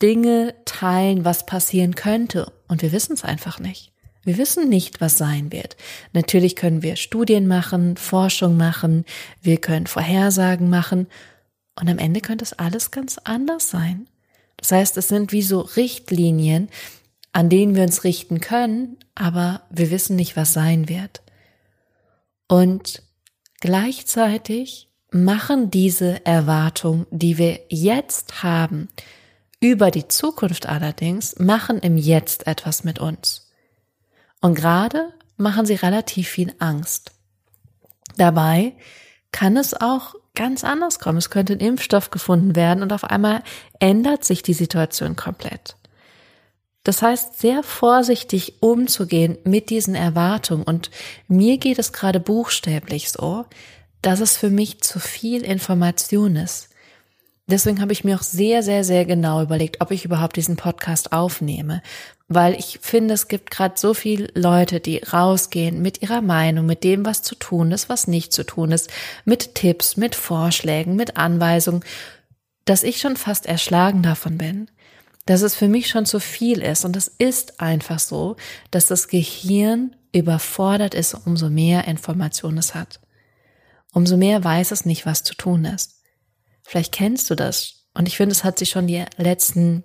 Dinge 0.00 0.54
teilen, 0.64 1.24
was 1.24 1.46
passieren 1.46 1.96
könnte. 1.96 2.52
Und 2.68 2.82
wir 2.82 2.92
wissen 2.92 3.14
es 3.14 3.24
einfach 3.24 3.58
nicht. 3.58 3.92
Wir 4.22 4.38
wissen 4.38 4.68
nicht, 4.68 5.00
was 5.00 5.18
sein 5.18 5.50
wird. 5.52 5.76
Natürlich 6.12 6.54
können 6.54 6.82
wir 6.82 6.96
Studien 6.96 7.48
machen, 7.48 7.96
Forschung 7.96 8.56
machen, 8.56 9.04
wir 9.42 9.56
können 9.56 9.86
Vorhersagen 9.86 10.68
machen. 10.68 11.06
Und 11.80 11.88
am 11.88 11.98
Ende 11.98 12.20
könnte 12.20 12.44
es 12.44 12.52
alles 12.52 12.90
ganz 12.90 13.18
anders 13.24 13.70
sein. 13.70 14.06
Das 14.56 14.70
heißt, 14.70 14.96
es 14.96 15.08
sind 15.08 15.32
wie 15.32 15.42
so 15.42 15.60
Richtlinien, 15.60 16.68
an 17.32 17.48
denen 17.48 17.74
wir 17.74 17.84
uns 17.84 18.04
richten 18.04 18.40
können, 18.40 18.96
aber 19.14 19.62
wir 19.70 19.90
wissen 19.90 20.16
nicht, 20.16 20.36
was 20.36 20.52
sein 20.52 20.88
wird. 20.88 21.22
Und 22.48 23.02
gleichzeitig 23.60 24.88
machen 25.10 25.70
diese 25.70 26.24
Erwartungen, 26.26 27.06
die 27.10 27.38
wir 27.38 27.60
jetzt 27.68 28.42
haben, 28.42 28.88
über 29.60 29.90
die 29.90 30.08
Zukunft 30.08 30.66
allerdings, 30.66 31.38
machen 31.38 31.78
im 31.78 31.96
Jetzt 31.96 32.46
etwas 32.46 32.84
mit 32.84 32.98
uns. 32.98 33.50
Und 34.40 34.54
gerade 34.54 35.12
machen 35.36 35.66
sie 35.66 35.74
relativ 35.74 36.28
viel 36.28 36.54
Angst. 36.58 37.12
Dabei 38.16 38.74
kann 39.32 39.56
es 39.56 39.74
auch 39.74 40.14
ganz 40.34 40.64
anders 40.64 40.98
kommen. 40.98 41.18
Es 41.18 41.30
könnte 41.30 41.54
ein 41.54 41.60
Impfstoff 41.60 42.10
gefunden 42.10 42.54
werden 42.56 42.82
und 42.82 42.92
auf 42.92 43.04
einmal 43.04 43.42
ändert 43.80 44.24
sich 44.24 44.42
die 44.42 44.54
Situation 44.54 45.16
komplett. 45.16 45.77
Das 46.88 47.02
heißt, 47.02 47.38
sehr 47.38 47.62
vorsichtig 47.62 48.62
umzugehen 48.62 49.36
mit 49.44 49.68
diesen 49.68 49.94
Erwartungen. 49.94 50.62
Und 50.62 50.90
mir 51.26 51.58
geht 51.58 51.78
es 51.78 51.92
gerade 51.92 52.18
buchstäblich 52.18 53.10
so, 53.10 53.44
dass 54.00 54.20
es 54.20 54.38
für 54.38 54.48
mich 54.48 54.80
zu 54.80 54.98
viel 54.98 55.44
Information 55.44 56.36
ist. 56.36 56.70
Deswegen 57.46 57.82
habe 57.82 57.92
ich 57.92 58.04
mir 58.04 58.16
auch 58.16 58.22
sehr, 58.22 58.62
sehr, 58.62 58.84
sehr 58.84 59.04
genau 59.04 59.42
überlegt, 59.42 59.82
ob 59.82 59.90
ich 59.90 60.06
überhaupt 60.06 60.36
diesen 60.36 60.56
Podcast 60.56 61.12
aufnehme, 61.12 61.82
weil 62.26 62.54
ich 62.54 62.78
finde, 62.80 63.12
es 63.12 63.28
gibt 63.28 63.50
gerade 63.50 63.74
so 63.76 63.92
viele 63.92 64.28
Leute, 64.34 64.80
die 64.80 64.96
rausgehen 64.96 65.82
mit 65.82 66.00
ihrer 66.00 66.22
Meinung, 66.22 66.64
mit 66.64 66.84
dem, 66.84 67.04
was 67.04 67.20
zu 67.20 67.34
tun 67.34 67.70
ist, 67.70 67.90
was 67.90 68.08
nicht 68.08 68.32
zu 68.32 68.44
tun 68.44 68.72
ist, 68.72 68.88
mit 69.26 69.54
Tipps, 69.54 69.98
mit 69.98 70.14
Vorschlägen, 70.14 70.96
mit 70.96 71.18
Anweisungen, 71.18 71.84
dass 72.64 72.82
ich 72.82 72.98
schon 72.98 73.18
fast 73.18 73.44
erschlagen 73.44 74.02
davon 74.02 74.38
bin, 74.38 74.70
dass 75.28 75.42
es 75.42 75.54
für 75.54 75.68
mich 75.68 75.88
schon 75.88 76.06
zu 76.06 76.20
viel 76.20 76.62
ist. 76.62 76.86
Und 76.86 76.96
es 76.96 77.08
ist 77.08 77.60
einfach 77.60 77.98
so, 77.98 78.36
dass 78.70 78.86
das 78.86 79.08
Gehirn 79.08 79.94
überfordert 80.10 80.94
ist, 80.94 81.12
umso 81.12 81.50
mehr 81.50 81.86
Information 81.86 82.56
es 82.56 82.74
hat. 82.74 82.98
Umso 83.92 84.16
mehr 84.16 84.42
weiß 84.42 84.70
es 84.70 84.86
nicht, 84.86 85.04
was 85.04 85.24
zu 85.24 85.34
tun 85.34 85.66
ist. 85.66 86.00
Vielleicht 86.62 86.92
kennst 86.92 87.28
du 87.28 87.34
das. 87.34 87.84
Und 87.92 88.08
ich 88.08 88.16
finde, 88.16 88.32
es 88.32 88.42
hat 88.42 88.58
sich 88.58 88.70
schon 88.70 88.86
die 88.86 89.04
letzten 89.18 89.84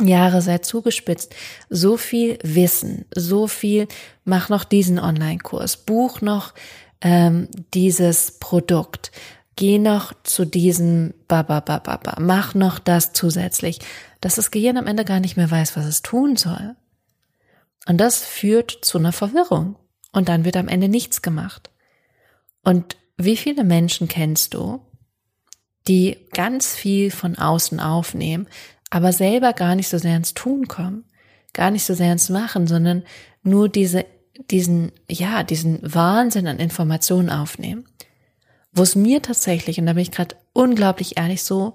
Jahre 0.00 0.40
sehr 0.40 0.62
zugespitzt. 0.62 1.34
So 1.68 1.98
viel 1.98 2.38
Wissen, 2.42 3.04
so 3.14 3.48
viel, 3.48 3.86
mach 4.24 4.48
noch 4.48 4.64
diesen 4.64 4.98
Online-Kurs, 4.98 5.76
buch 5.76 6.22
noch 6.22 6.54
ähm, 7.02 7.48
dieses 7.74 8.38
Produkt, 8.38 9.12
geh 9.56 9.78
noch 9.78 10.14
zu 10.22 10.46
diesem 10.46 11.12
Bababababa, 11.28 12.16
mach 12.18 12.54
noch 12.54 12.78
das 12.78 13.12
zusätzlich, 13.12 13.80
dass 14.20 14.36
das 14.36 14.50
Gehirn 14.50 14.76
am 14.76 14.86
Ende 14.86 15.04
gar 15.04 15.20
nicht 15.20 15.36
mehr 15.36 15.50
weiß, 15.50 15.76
was 15.76 15.86
es 15.86 16.02
tun 16.02 16.36
soll. 16.36 16.76
Und 17.86 17.98
das 17.98 18.22
führt 18.22 18.78
zu 18.82 18.98
einer 18.98 19.12
Verwirrung. 19.12 19.76
Und 20.12 20.28
dann 20.28 20.44
wird 20.44 20.56
am 20.56 20.68
Ende 20.68 20.88
nichts 20.88 21.22
gemacht. 21.22 21.70
Und 22.62 22.96
wie 23.16 23.36
viele 23.36 23.64
Menschen 23.64 24.08
kennst 24.08 24.54
du, 24.54 24.80
die 25.88 26.18
ganz 26.32 26.74
viel 26.74 27.10
von 27.10 27.38
außen 27.38 27.80
aufnehmen, 27.80 28.48
aber 28.90 29.12
selber 29.12 29.52
gar 29.52 29.74
nicht 29.74 29.88
so 29.88 29.98
sehr 29.98 30.16
ins 30.16 30.34
Tun 30.34 30.68
kommen, 30.68 31.04
gar 31.52 31.70
nicht 31.70 31.84
so 31.84 31.94
sehr 31.94 32.12
ins 32.12 32.28
Machen, 32.28 32.66
sondern 32.66 33.04
nur 33.42 33.68
diese, 33.68 34.04
diesen, 34.50 34.92
ja, 35.08 35.42
diesen 35.42 35.80
Wahnsinn 35.82 36.46
an 36.46 36.58
Informationen 36.58 37.30
aufnehmen. 37.30 37.86
Wo 38.72 38.82
es 38.82 38.94
mir 38.94 39.22
tatsächlich, 39.22 39.78
und 39.78 39.86
da 39.86 39.94
bin 39.94 40.02
ich 40.02 40.12
gerade 40.12 40.36
unglaublich 40.52 41.16
ehrlich 41.16 41.42
so, 41.42 41.74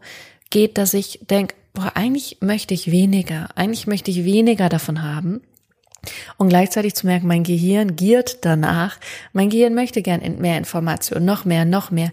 geht, 0.49 0.77
dass 0.77 0.93
ich 0.93 1.19
denke, 1.29 1.55
boah, 1.75 1.91
eigentlich 1.95 2.37
möchte 2.41 2.73
ich 2.73 2.89
weniger, 2.89 3.49
eigentlich 3.55 3.85
möchte 3.85 4.09
ich 4.09 4.25
weniger 4.25 4.69
davon 4.69 5.03
haben. 5.03 5.41
Und 6.37 6.49
gleichzeitig 6.49 6.95
zu 6.95 7.07
merken, 7.07 7.27
mein 7.27 7.43
Gehirn 7.43 7.95
giert 7.95 8.45
danach, 8.45 8.99
mein 9.33 9.49
Gehirn 9.49 9.73
möchte 9.73 10.01
gern 10.01 10.21
mehr 10.39 10.57
Informationen, 10.57 11.25
noch 11.25 11.45
mehr, 11.45 11.65
noch 11.65 11.91
mehr, 11.91 12.11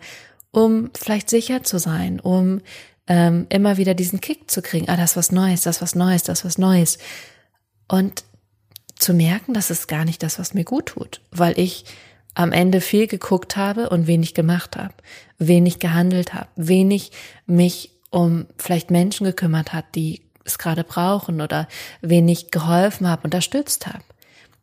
um 0.50 0.90
vielleicht 0.99 1.31
sicher 1.31 1.62
zu 1.62 1.78
sein, 1.78 2.21
um 2.21 2.61
ähm, 3.07 3.47
immer 3.49 3.76
wieder 3.76 3.95
diesen 3.95 4.21
Kick 4.21 4.50
zu 4.50 4.62
kriegen, 4.62 4.88
ah, 4.88 4.97
das 4.97 5.12
ist 5.12 5.16
was 5.16 5.33
Neues, 5.33 5.62
das 5.62 5.76
ist 5.76 5.83
was 5.83 5.95
Neues, 5.95 6.23
das 6.23 6.40
ist 6.40 6.45
was 6.45 6.59
Neues. 6.59 6.99
Und 7.88 8.25
zu 8.97 9.14
merken, 9.14 9.54
das 9.54 9.71
ist 9.71 9.88
gar 9.88 10.04
nicht 10.04 10.23
das, 10.23 10.38
was 10.38 10.54
mir 10.54 10.64
gut 10.64 10.87
tut, 10.87 11.21
weil 11.31 11.59
ich 11.59 11.85
am 12.35 12.52
Ende 12.52 12.81
viel 12.81 13.07
geguckt 13.07 13.57
habe 13.57 13.90
und 13.90 14.07
wenig 14.07 14.33
gemacht 14.33 14.76
habe, 14.76 14.95
wenig 15.38 15.78
gehandelt 15.81 16.33
habe, 16.33 16.49
wenig 16.57 17.12
mich 17.47 17.91
um 18.12 18.47
vielleicht 18.57 18.92
Menschen 18.92 19.25
gekümmert 19.25 19.73
hat, 19.73 19.95
die 19.97 20.23
es 20.45 20.59
gerade 20.59 20.85
brauchen 20.85 21.40
oder 21.40 21.66
wenig 22.00 22.50
geholfen 22.52 23.09
habe, 23.09 23.25
unterstützt 23.25 23.87
habe. 23.87 24.04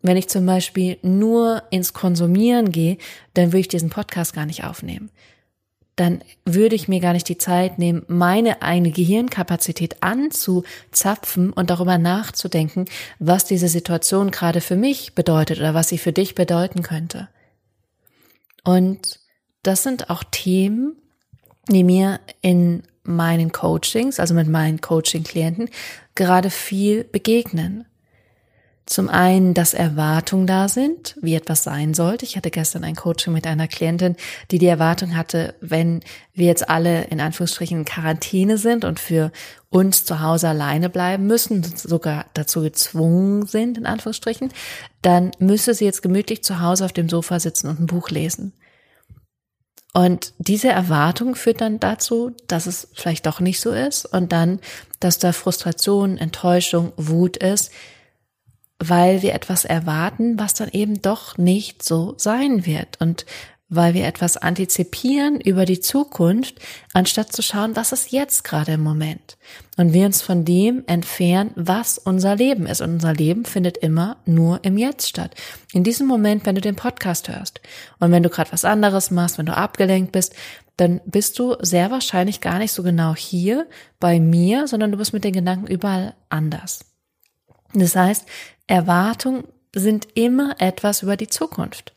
Wenn 0.01 0.15
ich 0.15 0.29
zum 0.29 0.45
Beispiel 0.45 0.97
nur 1.01 1.63
ins 1.69 1.91
Konsumieren 1.91 2.71
gehe, 2.71 2.97
dann 3.33 3.47
würde 3.47 3.59
ich 3.59 3.67
diesen 3.67 3.89
Podcast 3.89 4.33
gar 4.33 4.45
nicht 4.45 4.63
aufnehmen 4.63 5.09
dann 5.99 6.23
würde 6.45 6.75
ich 6.75 6.87
mir 6.87 7.01
gar 7.01 7.11
nicht 7.11 7.27
die 7.27 7.37
Zeit 7.37 7.77
nehmen, 7.77 8.03
meine 8.07 8.61
eigene 8.61 8.91
Gehirnkapazität 8.91 10.01
anzuzapfen 10.01 11.51
und 11.51 11.69
darüber 11.69 11.97
nachzudenken, 11.97 12.85
was 13.19 13.43
diese 13.43 13.67
Situation 13.67 14.31
gerade 14.31 14.61
für 14.61 14.77
mich 14.77 15.13
bedeutet 15.13 15.59
oder 15.59 15.73
was 15.73 15.89
sie 15.89 15.97
für 15.97 16.13
dich 16.13 16.35
bedeuten 16.35 16.83
könnte. 16.83 17.27
Und 18.63 19.19
das 19.61 19.83
sind 19.83 20.09
auch 20.09 20.23
Themen, 20.23 20.95
die 21.67 21.83
mir 21.83 22.21
in 22.41 22.83
meinen 23.03 23.51
Coachings, 23.51 24.19
also 24.19 24.33
mit 24.33 24.47
meinen 24.47 24.81
Coaching-Klienten, 24.81 25.69
gerade 26.15 26.49
viel 26.49 27.03
begegnen. 27.03 27.85
Zum 28.89 29.07
einen, 29.07 29.53
dass 29.53 29.75
Erwartungen 29.75 30.47
da 30.47 30.67
sind, 30.67 31.15
wie 31.21 31.35
etwas 31.35 31.63
sein 31.63 31.93
sollte. 31.93 32.25
Ich 32.25 32.35
hatte 32.35 32.49
gestern 32.49 32.83
ein 32.83 32.95
Coaching 32.95 33.31
mit 33.31 33.45
einer 33.45 33.67
Klientin, 33.67 34.15
die 34.49 34.57
die 34.57 34.65
Erwartung 34.65 35.15
hatte, 35.15 35.53
wenn 35.61 35.99
wir 36.33 36.47
jetzt 36.47 36.67
alle 36.67 37.03
in 37.03 37.21
Anführungsstrichen 37.21 37.77
in 37.77 37.85
Quarantäne 37.85 38.57
sind 38.57 38.85
und 38.85 38.99
für 38.99 39.31
uns 39.69 40.05
zu 40.05 40.21
Hause 40.21 40.49
alleine 40.49 40.89
bleiben 40.89 41.27
müssen, 41.27 41.61
sogar 41.63 42.25
dazu 42.33 42.63
gezwungen 42.63 43.45
sind, 43.45 43.77
in 43.77 43.85
Anführungsstrichen, 43.85 44.51
dann 45.03 45.29
müsse 45.37 45.75
sie 45.75 45.85
jetzt 45.85 46.01
gemütlich 46.01 46.43
zu 46.43 46.59
Hause 46.59 46.85
auf 46.85 46.91
dem 46.91 47.09
Sofa 47.09 47.39
sitzen 47.39 47.67
und 47.67 47.79
ein 47.79 47.85
Buch 47.85 48.09
lesen. 48.09 48.53
Und 49.93 50.33
diese 50.37 50.69
Erwartung 50.69 51.35
führt 51.35 51.61
dann 51.61 51.79
dazu, 51.79 52.31
dass 52.47 52.67
es 52.67 52.89
vielleicht 52.93 53.25
doch 53.25 53.39
nicht 53.39 53.59
so 53.59 53.71
ist 53.71 54.05
und 54.05 54.31
dann, 54.31 54.59
dass 54.99 55.17
da 55.17 55.31
Frustration, 55.31 56.17
Enttäuschung, 56.17 56.93
Wut 56.95 57.37
ist, 57.37 57.71
weil 58.77 59.21
wir 59.21 59.33
etwas 59.33 59.65
erwarten, 59.65 60.39
was 60.39 60.53
dann 60.53 60.69
eben 60.69 61.01
doch 61.01 61.37
nicht 61.37 61.83
so 61.83 62.13
sein 62.17 62.65
wird. 62.65 63.01
Und 63.01 63.25
weil 63.69 63.93
wir 63.93 64.05
etwas 64.05 64.35
antizipieren 64.35 65.39
über 65.39 65.65
die 65.65 65.79
Zukunft, 65.79 66.55
anstatt 66.93 67.31
zu 67.31 67.41
schauen, 67.41 67.75
was 67.75 67.91
ist 67.91 68.11
jetzt 68.11 68.43
gerade 68.43 68.73
im 68.73 68.81
Moment. 68.81 69.37
Und 69.77 69.93
wir 69.93 70.05
uns 70.05 70.21
von 70.21 70.43
dem 70.43 70.83
entfernen, 70.87 71.51
was 71.55 71.99
unser 71.99 72.35
Leben 72.35 72.65
ist. 72.65 72.81
Und 72.81 72.93
unser 72.93 73.13
Leben 73.13 73.45
findet 73.45 73.77
immer 73.77 74.17
nur 74.25 74.63
im 74.63 74.77
Jetzt 74.77 75.07
statt. 75.07 75.35
In 75.71 75.83
diesem 75.83 76.07
Moment, 76.07 76.45
wenn 76.45 76.55
du 76.55 76.61
den 76.61 76.75
Podcast 76.75 77.29
hörst. 77.29 77.61
Und 77.99 78.11
wenn 78.11 78.23
du 78.23 78.29
gerade 78.29 78.51
was 78.51 78.65
anderes 78.65 79.11
machst, 79.11 79.37
wenn 79.37 79.45
du 79.45 79.55
abgelenkt 79.55 80.11
bist, 80.11 80.35
dann 80.77 81.01
bist 81.05 81.37
du 81.37 81.55
sehr 81.61 81.91
wahrscheinlich 81.91 82.41
gar 82.41 82.57
nicht 82.57 82.71
so 82.71 82.83
genau 82.83 83.13
hier 83.15 83.67
bei 83.99 84.19
mir, 84.19 84.67
sondern 84.67 84.91
du 84.91 84.97
bist 84.97 85.13
mit 85.13 85.23
den 85.23 85.33
Gedanken 85.33 85.67
überall 85.67 86.15
anders. 86.29 86.85
Das 87.73 87.95
heißt, 87.95 88.25
Erwartungen 88.65 89.43
sind 89.75 90.07
immer 90.15 90.55
etwas 90.59 91.03
über 91.03 91.17
die 91.17 91.27
Zukunft. 91.27 91.93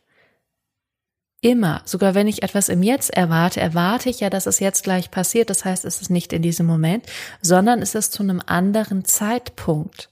Immer. 1.43 1.81
Sogar 1.83 2.15
wenn 2.15 2.29
ich 2.29 2.41
etwas 2.41 2.69
im 2.69 2.81
Jetzt 2.81 3.09
erwarte, 3.09 3.59
erwarte 3.59 4.09
ich 4.09 4.21
ja, 4.21 4.29
dass 4.29 4.45
es 4.45 4.61
jetzt 4.61 4.81
gleich 4.85 5.11
passiert. 5.11 5.49
Das 5.49 5.65
heißt, 5.65 5.83
es 5.83 6.01
ist 6.01 6.09
nicht 6.09 6.31
in 6.31 6.41
diesem 6.41 6.65
Moment, 6.65 7.05
sondern 7.41 7.81
es 7.81 7.95
ist 7.95 8.13
zu 8.13 8.23
einem 8.23 8.41
anderen 8.45 9.03
Zeitpunkt. 9.03 10.09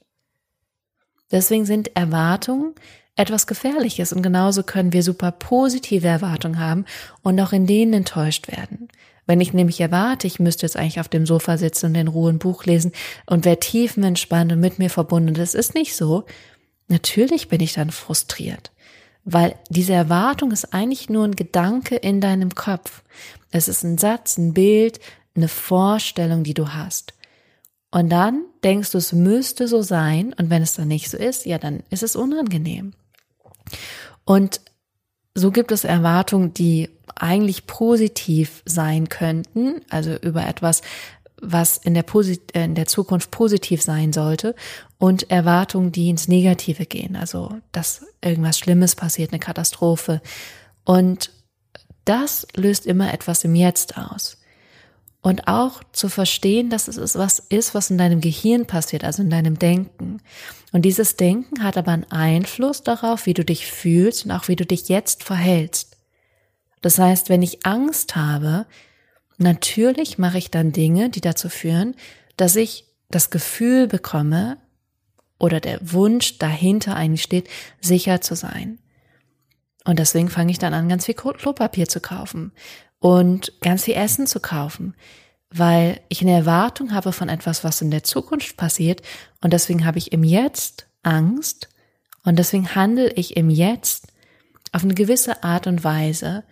Deswegen 1.30 1.64
sind 1.64 1.96
Erwartungen 1.96 2.74
etwas 3.16 3.46
Gefährliches 3.46 4.12
und 4.12 4.20
genauso 4.20 4.62
können 4.62 4.92
wir 4.92 5.02
super 5.02 5.32
positive 5.32 6.06
Erwartungen 6.06 6.60
haben 6.60 6.84
und 7.22 7.40
auch 7.40 7.54
in 7.54 7.66
denen 7.66 7.94
enttäuscht 7.94 8.48
werden. 8.48 8.88
Wenn 9.24 9.40
ich 9.40 9.54
nämlich 9.54 9.80
erwarte, 9.80 10.26
ich 10.26 10.38
müsste 10.38 10.66
jetzt 10.66 10.76
eigentlich 10.76 11.00
auf 11.00 11.08
dem 11.08 11.24
Sofa 11.24 11.56
sitzen 11.56 11.86
und 11.86 11.94
in 11.94 12.08
Ruhe 12.08 12.30
ein 12.30 12.40
Buch 12.40 12.66
lesen 12.66 12.92
und 13.24 13.46
wäre 13.46 13.58
tiefenentspannt 13.58 14.52
und 14.52 14.60
mit 14.60 14.78
mir 14.78 14.90
verbunden, 14.90 15.32
das 15.32 15.54
ist 15.54 15.74
nicht 15.74 15.96
so, 15.96 16.26
Natürlich 16.92 17.48
bin 17.48 17.62
ich 17.62 17.72
dann 17.72 17.90
frustriert, 17.90 18.70
weil 19.24 19.54
diese 19.68 19.92
Erwartung 19.92 20.50
ist 20.50 20.74
eigentlich 20.74 21.08
nur 21.08 21.24
ein 21.24 21.36
Gedanke 21.36 21.96
in 21.96 22.20
deinem 22.20 22.54
Kopf. 22.54 23.02
Es 23.50 23.68
ist 23.68 23.84
ein 23.84 23.98
Satz, 23.98 24.38
ein 24.38 24.54
Bild, 24.54 25.00
eine 25.34 25.48
Vorstellung, 25.48 26.44
die 26.44 26.54
du 26.54 26.68
hast. 26.68 27.14
Und 27.90 28.08
dann 28.08 28.44
denkst 28.64 28.90
du, 28.92 28.98
es 28.98 29.12
müsste 29.12 29.68
so 29.68 29.82
sein. 29.82 30.34
Und 30.38 30.50
wenn 30.50 30.62
es 30.62 30.74
dann 30.74 30.88
nicht 30.88 31.10
so 31.10 31.16
ist, 31.16 31.46
ja, 31.46 31.58
dann 31.58 31.82
ist 31.90 32.02
es 32.02 32.16
unangenehm. 32.16 32.94
Und 34.24 34.60
so 35.34 35.50
gibt 35.50 35.72
es 35.72 35.84
Erwartungen, 35.84 36.54
die 36.54 36.90
eigentlich 37.14 37.66
positiv 37.66 38.62
sein 38.64 39.08
könnten, 39.08 39.80
also 39.90 40.14
über 40.16 40.46
etwas, 40.46 40.82
was 41.40 41.76
in 41.76 41.94
der, 41.94 42.02
Posit 42.02 42.54
äh, 42.54 42.64
in 42.64 42.74
der 42.74 42.86
Zukunft 42.86 43.30
positiv 43.30 43.82
sein 43.82 44.12
sollte 44.12 44.54
und 45.02 45.32
Erwartungen, 45.32 45.90
die 45.90 46.10
ins 46.10 46.28
Negative 46.28 46.86
gehen, 46.86 47.16
also 47.16 47.58
dass 47.72 48.06
irgendwas 48.22 48.56
Schlimmes 48.56 48.94
passiert, 48.94 49.32
eine 49.32 49.40
Katastrophe. 49.40 50.22
Und 50.84 51.32
das 52.04 52.46
löst 52.54 52.86
immer 52.86 53.12
etwas 53.12 53.42
im 53.42 53.56
Jetzt 53.56 53.98
aus. 53.98 54.40
Und 55.20 55.48
auch 55.48 55.82
zu 55.90 56.08
verstehen, 56.08 56.70
dass 56.70 56.86
es 56.86 57.18
was 57.18 57.40
ist, 57.40 57.74
was 57.74 57.90
in 57.90 57.98
deinem 57.98 58.20
Gehirn 58.20 58.66
passiert, 58.66 59.02
also 59.02 59.24
in 59.24 59.30
deinem 59.30 59.58
Denken. 59.58 60.20
Und 60.70 60.82
dieses 60.82 61.16
Denken 61.16 61.64
hat 61.64 61.76
aber 61.76 61.90
einen 61.90 62.12
Einfluss 62.12 62.84
darauf, 62.84 63.26
wie 63.26 63.34
du 63.34 63.44
dich 63.44 63.66
fühlst 63.66 64.24
und 64.24 64.30
auch 64.30 64.46
wie 64.46 64.56
du 64.56 64.64
dich 64.64 64.88
jetzt 64.88 65.24
verhältst. 65.24 65.96
Das 66.80 67.00
heißt, 67.00 67.28
wenn 67.28 67.42
ich 67.42 67.66
Angst 67.66 68.14
habe, 68.14 68.66
natürlich 69.36 70.16
mache 70.18 70.38
ich 70.38 70.52
dann 70.52 70.70
Dinge, 70.70 71.10
die 71.10 71.20
dazu 71.20 71.48
führen, 71.48 71.96
dass 72.36 72.54
ich 72.54 72.84
das 73.10 73.30
Gefühl 73.30 73.88
bekomme 73.88 74.61
oder 75.42 75.58
der 75.58 75.80
Wunsch 75.92 76.38
dahinter 76.38 76.94
eigentlich 76.94 77.24
steht, 77.24 77.48
sicher 77.80 78.20
zu 78.20 78.36
sein. 78.36 78.78
Und 79.84 79.98
deswegen 79.98 80.28
fange 80.28 80.52
ich 80.52 80.60
dann 80.60 80.72
an, 80.72 80.88
ganz 80.88 81.06
viel 81.06 81.16
Klopapier 81.16 81.88
zu 81.88 81.98
kaufen 81.98 82.52
und 83.00 83.52
ganz 83.60 83.82
viel 83.82 83.94
Essen 83.94 84.28
zu 84.28 84.38
kaufen, 84.38 84.94
weil 85.50 86.00
ich 86.08 86.22
eine 86.22 86.30
Erwartung 86.30 86.94
habe 86.94 87.10
von 87.10 87.28
etwas, 87.28 87.64
was 87.64 87.82
in 87.82 87.90
der 87.90 88.04
Zukunft 88.04 88.56
passiert 88.56 89.02
und 89.40 89.52
deswegen 89.52 89.84
habe 89.84 89.98
ich 89.98 90.12
im 90.12 90.22
Jetzt 90.22 90.86
Angst 91.02 91.68
und 92.22 92.38
deswegen 92.38 92.76
handle 92.76 93.10
ich 93.10 93.36
im 93.36 93.50
Jetzt 93.50 94.12
auf 94.70 94.84
eine 94.84 94.94
gewisse 94.94 95.42
Art 95.42 95.66
und 95.66 95.82
Weise, 95.82 96.44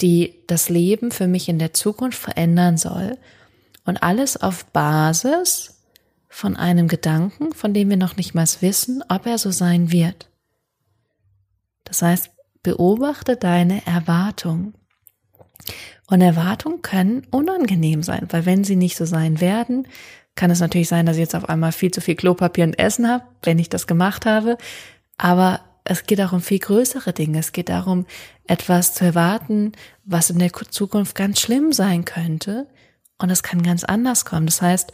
die 0.00 0.44
das 0.46 0.68
Leben 0.68 1.10
für 1.10 1.26
mich 1.26 1.48
in 1.48 1.58
der 1.58 1.74
Zukunft 1.74 2.18
verändern 2.18 2.76
soll 2.76 3.18
und 3.84 4.04
alles 4.04 4.40
auf 4.40 4.66
Basis 4.66 5.79
von 6.30 6.56
einem 6.56 6.88
Gedanken, 6.88 7.52
von 7.52 7.74
dem 7.74 7.90
wir 7.90 7.96
noch 7.96 8.16
nicht 8.16 8.34
mal 8.34 8.46
wissen, 8.60 9.04
ob 9.08 9.26
er 9.26 9.36
so 9.36 9.50
sein 9.50 9.90
wird. 9.92 10.30
Das 11.84 12.00
heißt, 12.00 12.30
beobachte 12.62 13.36
deine 13.36 13.84
Erwartung. 13.84 14.74
Und 16.06 16.20
Erwartungen 16.20 16.82
können 16.82 17.26
unangenehm 17.30 18.02
sein, 18.02 18.26
weil 18.30 18.46
wenn 18.46 18.64
sie 18.64 18.76
nicht 18.76 18.96
so 18.96 19.04
sein 19.04 19.40
werden, 19.40 19.86
kann 20.36 20.50
es 20.50 20.60
natürlich 20.60 20.88
sein, 20.88 21.04
dass 21.04 21.16
ich 21.16 21.20
jetzt 21.20 21.34
auf 21.34 21.48
einmal 21.48 21.72
viel 21.72 21.90
zu 21.90 22.00
viel 22.00 22.14
Klopapier 22.14 22.64
und 22.64 22.78
Essen 22.78 23.08
habe, 23.08 23.24
wenn 23.42 23.58
ich 23.58 23.68
das 23.68 23.86
gemacht 23.86 24.24
habe. 24.24 24.56
Aber 25.18 25.60
es 25.84 26.04
geht 26.04 26.20
auch 26.20 26.32
um 26.32 26.40
viel 26.40 26.60
größere 26.60 27.12
Dinge. 27.12 27.40
Es 27.40 27.52
geht 27.52 27.68
darum, 27.68 28.06
etwas 28.46 28.94
zu 28.94 29.04
erwarten, 29.04 29.72
was 30.04 30.30
in 30.30 30.38
der 30.38 30.52
Zukunft 30.52 31.16
ganz 31.16 31.40
schlimm 31.40 31.72
sein 31.72 32.04
könnte. 32.04 32.68
Und 33.18 33.30
es 33.30 33.42
kann 33.42 33.62
ganz 33.62 33.84
anders 33.84 34.24
kommen. 34.24 34.46
Das 34.46 34.62
heißt, 34.62 34.92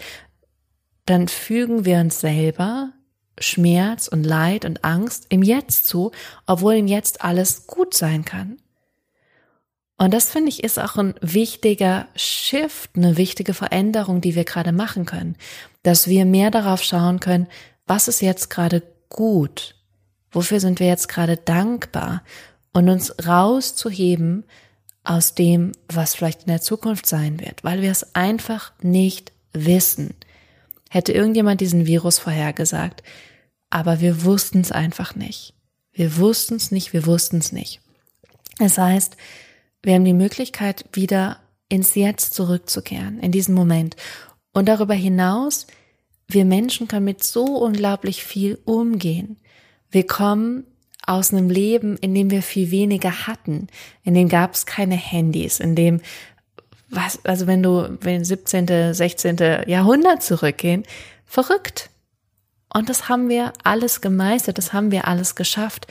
dann 1.06 1.28
fügen 1.28 1.84
wir 1.84 1.98
uns 1.98 2.20
selber 2.20 2.92
Schmerz 3.38 4.08
und 4.08 4.24
Leid 4.24 4.64
und 4.64 4.84
Angst 4.84 5.26
im 5.28 5.42
Jetzt 5.42 5.86
zu, 5.86 6.12
obwohl 6.46 6.74
im 6.74 6.86
Jetzt 6.86 7.22
alles 7.22 7.66
gut 7.66 7.94
sein 7.94 8.24
kann. 8.24 8.58
Und 9.98 10.12
das 10.12 10.28
finde 10.28 10.50
ich 10.50 10.62
ist 10.62 10.78
auch 10.78 10.96
ein 10.96 11.14
wichtiger 11.22 12.06
Shift, 12.14 12.90
eine 12.96 13.16
wichtige 13.16 13.54
Veränderung, 13.54 14.20
die 14.20 14.34
wir 14.34 14.44
gerade 14.44 14.72
machen 14.72 15.06
können, 15.06 15.36
dass 15.82 16.08
wir 16.08 16.26
mehr 16.26 16.50
darauf 16.50 16.82
schauen 16.82 17.20
können, 17.20 17.46
was 17.86 18.08
ist 18.08 18.20
jetzt 18.20 18.50
gerade 18.50 18.82
gut, 19.08 19.74
wofür 20.30 20.60
sind 20.60 20.80
wir 20.80 20.86
jetzt 20.86 21.08
gerade 21.08 21.36
dankbar 21.36 22.22
und 22.72 22.90
uns 22.90 23.14
rauszuheben 23.26 24.44
aus 25.02 25.34
dem, 25.34 25.72
was 25.88 26.14
vielleicht 26.14 26.42
in 26.42 26.48
der 26.48 26.60
Zukunft 26.60 27.06
sein 27.06 27.40
wird, 27.40 27.64
weil 27.64 27.80
wir 27.80 27.90
es 27.90 28.14
einfach 28.14 28.72
nicht 28.82 29.32
wissen. 29.52 30.14
Hätte 30.90 31.12
irgendjemand 31.12 31.60
diesen 31.60 31.86
Virus 31.86 32.18
vorhergesagt, 32.18 33.02
aber 33.70 34.00
wir 34.00 34.24
wussten 34.24 34.60
es 34.60 34.72
einfach 34.72 35.14
nicht. 35.14 35.54
Wir 35.92 36.16
wussten 36.16 36.56
es 36.56 36.70
nicht, 36.70 36.92
wir 36.92 37.06
wussten 37.06 37.38
es 37.38 37.52
nicht. 37.52 37.80
Das 38.58 38.78
heißt, 38.78 39.16
wir 39.82 39.94
haben 39.94 40.04
die 40.04 40.12
Möglichkeit, 40.12 40.84
wieder 40.92 41.40
ins 41.68 41.94
Jetzt 41.94 42.34
zurückzukehren, 42.34 43.20
in 43.20 43.32
diesen 43.32 43.54
Moment. 43.54 43.96
Und 44.52 44.68
darüber 44.68 44.94
hinaus, 44.94 45.66
wir 46.28 46.44
Menschen 46.44 46.88
können 46.88 47.04
mit 47.04 47.22
so 47.22 47.44
unglaublich 47.44 48.24
viel 48.24 48.58
umgehen. 48.64 49.36
Wir 49.90 50.06
kommen 50.06 50.64
aus 51.06 51.32
einem 51.32 51.48
Leben, 51.48 51.96
in 51.98 52.14
dem 52.14 52.30
wir 52.30 52.42
viel 52.42 52.70
weniger 52.70 53.26
hatten, 53.26 53.68
in 54.02 54.14
dem 54.14 54.28
gab 54.28 54.54
es 54.54 54.66
keine 54.66 54.96
Handys, 54.96 55.60
in 55.60 55.76
dem 55.76 56.00
was, 56.88 57.24
also 57.24 57.46
wenn 57.46 57.62
du, 57.62 57.98
wenn 58.00 58.24
17., 58.24 58.94
16. 58.94 59.36
Jahrhundert 59.66 60.22
zurückgehen, 60.22 60.84
verrückt. 61.24 61.90
Und 62.72 62.88
das 62.88 63.08
haben 63.08 63.28
wir 63.28 63.52
alles 63.64 64.00
gemeistert, 64.00 64.58
das 64.58 64.72
haben 64.72 64.90
wir 64.90 65.08
alles 65.08 65.34
geschafft. 65.34 65.86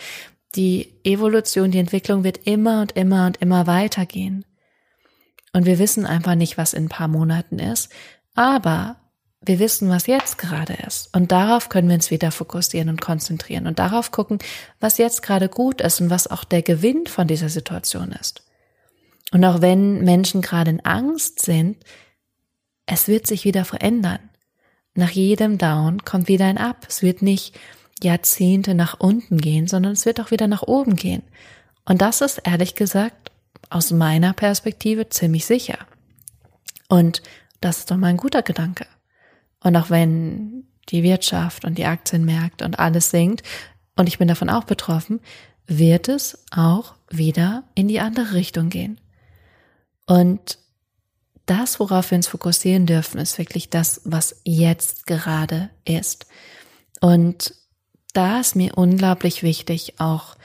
Die 0.56 0.94
Evolution, 1.04 1.72
die 1.72 1.80
Entwicklung 1.80 2.24
wird 2.24 2.46
immer 2.46 2.82
und 2.82 2.94
immer 2.94 3.26
und 3.26 3.38
immer 3.38 3.68
weitergehen. 3.68 4.46
Und 5.52 5.66
wir 5.66 5.80
wissen 5.80 6.06
einfach 6.06 6.36
nicht, 6.36 6.58
was 6.58 6.74
in 6.74 6.86
ein 6.86 6.90
paar 6.90 7.08
Monaten 7.08 7.60
ist, 7.60 7.90
aber 8.36 8.98
wir 9.42 9.60
wissen, 9.60 9.90
was 9.90 10.08
jetzt 10.08 10.38
gerade 10.38 10.74
ist. 10.86 11.16
Und 11.16 11.32
darauf 11.32 11.70
können 11.70 11.88
wir 11.88 11.96
uns 11.96 12.12
wieder 12.12 12.32
fokussieren 12.32 12.90
und 12.90 13.02
konzentrieren 13.02 13.68
und 13.68 13.80
darauf 13.80 14.12
gucken, 14.12 14.40
was 14.80 14.98
jetzt 14.98 15.22
gerade 15.22 15.50
gut 15.50 15.82
ist 15.82 16.02
und 16.02 16.10
was 16.10 16.28
auch 16.30 16.44
der 16.44 16.62
Gewinn 16.62 17.06
von 17.06 17.28
dieser 17.28 17.50
Situation 17.50 18.12
ist. 18.12 18.45
Und 19.32 19.44
auch 19.44 19.62
wenn 19.62 20.04
Menschen 20.04 20.42
gerade 20.42 20.72
in 20.72 20.86
Angst 20.86 21.42
sind, 21.42 21.78
es 22.86 23.08
wird 23.08 23.28
sich 23.28 23.46
wieder 23.46 23.66
verändern. 23.66 24.20
Nach 24.94 25.10
jedem 25.10 25.58
Down 25.58 26.06
kommt 26.06 26.28
wieder 26.28 26.46
ein 26.46 26.58
Up. 26.58 26.86
Es 26.88 27.02
wird 27.02 27.22
nicht 27.22 27.58
Jahrzehnte 28.02 28.76
nach 28.76 29.00
unten 29.00 29.38
gehen, 29.38 29.68
sondern 29.68 29.94
es 29.94 30.06
wird 30.06 30.22
auch 30.22 30.32
wieder 30.32 30.48
nach 30.48 30.64
oben 30.64 30.96
gehen. 30.96 31.24
Und 31.86 32.02
das 32.02 32.22
ist 32.22 32.42
ehrlich 32.44 32.76
gesagt 32.76 33.32
aus 33.70 33.92
meiner 33.92 34.34
Perspektive 34.34 35.10
ziemlich 35.10 35.46
sicher. 35.46 35.80
Und 36.88 37.22
das 37.62 37.80
ist 37.80 37.92
doch 37.92 37.98
mal 37.98 38.08
ein 38.08 38.18
guter 38.18 38.42
Gedanke. 38.42 38.86
Und 39.64 39.76
auch 39.76 39.90
wenn 39.90 40.68
die 40.90 41.04
Wirtschaft 41.04 41.66
und 41.66 41.78
die 41.78 41.86
Aktienmärkte 41.86 42.64
und 42.64 42.80
alles 42.80 43.10
sinkt, 43.10 43.44
und 43.96 44.08
ich 44.08 44.18
bin 44.18 44.28
davon 44.28 44.50
auch 44.50 44.66
betroffen, 44.66 45.20
wird 45.68 46.10
es 46.10 46.44
auch 46.52 46.96
wieder 47.10 47.64
in 47.76 47.88
die 47.88 48.00
andere 48.00 48.34
Richtung 48.34 48.70
gehen. 48.70 49.00
Und 50.06 50.60
das, 51.46 51.80
worauf 51.80 52.12
wir 52.12 52.18
uns 52.18 52.28
fokussieren 52.28 52.86
dürfen, 52.86 53.20
ist 53.20 53.38
wirklich 53.38 53.70
das, 53.70 54.02
was 54.04 54.42
jetzt 54.44 55.06
gerade 55.06 55.70
ist. 55.86 56.26
Und 57.02 57.54
da 58.14 58.40
ist 58.40 58.56
mir 58.56 58.78
unglaublich 58.78 59.44
wichtig, 59.44 60.00
auch 60.00 60.36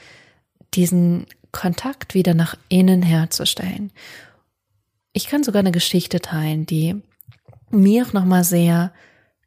diesen 0.73 1.25
Kontakt 1.51 2.13
wieder 2.13 2.33
nach 2.33 2.55
innen 2.69 3.01
herzustellen. 3.01 3.91
Ich 5.13 5.27
kann 5.27 5.43
sogar 5.43 5.61
eine 5.61 5.71
Geschichte 5.71 6.19
teilen, 6.19 6.65
die 6.65 7.01
mir 7.69 8.05
auch 8.05 8.13
nochmal 8.13 8.43
sehr 8.43 8.93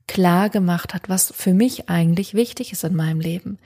klar 0.06 0.50
gemacht 0.50 0.92
hat, 0.92 1.08
was 1.08 1.32
für 1.34 1.54
mich 1.54 1.88
eigentlich 1.88 2.34
wichtig 2.34 2.72
ist 2.72 2.84
in 2.84 2.96
meinem 2.96 3.20
Leben. 3.20 3.58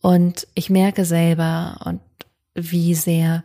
Und 0.00 0.48
ich 0.54 0.70
merke 0.70 1.04
selber 1.04 1.80
und 1.84 2.00
wie 2.54 2.94
sehr 2.94 3.44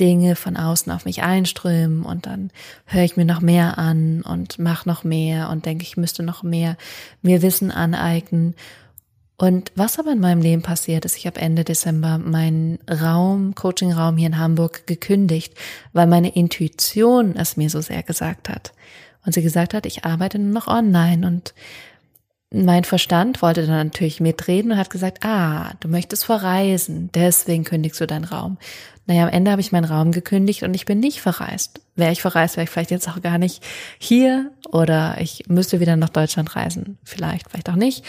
Dinge 0.00 0.36
von 0.36 0.56
außen 0.56 0.90
auf 0.90 1.04
mich 1.04 1.22
einströmen 1.22 2.02
und 2.04 2.26
dann 2.26 2.50
höre 2.86 3.04
ich 3.04 3.16
mir 3.16 3.24
noch 3.24 3.40
mehr 3.40 3.78
an 3.78 4.22
und 4.22 4.58
mache 4.58 4.88
noch 4.88 5.04
mehr 5.04 5.50
und 5.50 5.66
denke, 5.66 5.84
ich 5.84 5.96
müsste 5.96 6.22
noch 6.22 6.42
mehr 6.42 6.76
mir 7.20 7.42
Wissen 7.42 7.70
aneignen. 7.70 8.54
Und 9.36 9.72
was 9.74 9.98
aber 9.98 10.12
in 10.12 10.20
meinem 10.20 10.40
Leben 10.40 10.62
passiert 10.62 11.04
ist, 11.04 11.16
ich 11.16 11.26
habe 11.26 11.40
Ende 11.40 11.64
Dezember 11.64 12.18
meinen 12.18 12.78
Raum, 12.88 13.54
Coaching-Raum 13.54 14.16
hier 14.16 14.28
in 14.28 14.38
Hamburg 14.38 14.86
gekündigt, 14.86 15.54
weil 15.92 16.06
meine 16.06 16.34
Intuition 16.34 17.36
es 17.36 17.56
mir 17.56 17.68
so 17.68 17.80
sehr 17.80 18.02
gesagt 18.02 18.48
hat. 18.48 18.72
Und 19.26 19.34
sie 19.34 19.42
gesagt 19.42 19.74
hat, 19.74 19.84
ich 19.86 20.04
arbeite 20.04 20.38
nur 20.38 20.52
noch 20.52 20.68
online 20.68 21.26
und 21.26 21.54
mein 22.52 22.84
Verstand 22.84 23.40
wollte 23.40 23.66
dann 23.66 23.86
natürlich 23.86 24.20
mitreden 24.20 24.72
und 24.72 24.78
hat 24.78 24.90
gesagt, 24.90 25.24
ah, 25.24 25.72
du 25.80 25.88
möchtest 25.88 26.24
verreisen, 26.24 27.10
deswegen 27.14 27.64
kündigst 27.64 28.00
du 28.00 28.06
deinen 28.06 28.24
Raum. 28.24 28.58
Naja, 29.06 29.24
am 29.24 29.30
Ende 29.30 29.50
habe 29.50 29.60
ich 29.60 29.72
meinen 29.72 29.84
Raum 29.84 30.12
gekündigt 30.12 30.62
und 30.62 30.74
ich 30.74 30.84
bin 30.84 31.00
nicht 31.00 31.20
verreist. 31.20 31.80
Wäre 31.96 32.12
ich 32.12 32.22
verreist, 32.22 32.56
wäre 32.56 32.64
ich 32.64 32.70
vielleicht 32.70 32.90
jetzt 32.90 33.08
auch 33.08 33.20
gar 33.20 33.38
nicht 33.38 33.64
hier 33.98 34.50
oder 34.70 35.16
ich 35.18 35.44
müsste 35.48 35.80
wieder 35.80 35.96
nach 35.96 36.10
Deutschland 36.10 36.54
reisen. 36.54 36.98
Vielleicht, 37.02 37.50
vielleicht 37.50 37.70
auch 37.70 37.76
nicht. 37.76 38.04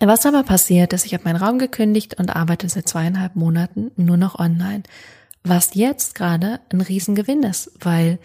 Was 0.00 0.24
aber 0.24 0.44
passiert 0.44 0.92
ist, 0.92 1.04
ich 1.04 1.12
habe 1.12 1.24
meinen 1.24 1.36
Raum 1.36 1.58
gekündigt 1.58 2.18
und 2.18 2.34
arbeite 2.34 2.68
seit 2.68 2.88
zweieinhalb 2.88 3.36
Monaten 3.36 3.90
nur 3.96 4.16
noch 4.16 4.38
online. 4.38 4.84
Was 5.44 5.74
jetzt 5.74 6.14
gerade 6.14 6.60
ein 6.72 6.80
Riesengewinn 6.80 7.42
ist, 7.42 7.72
weil 7.80 8.18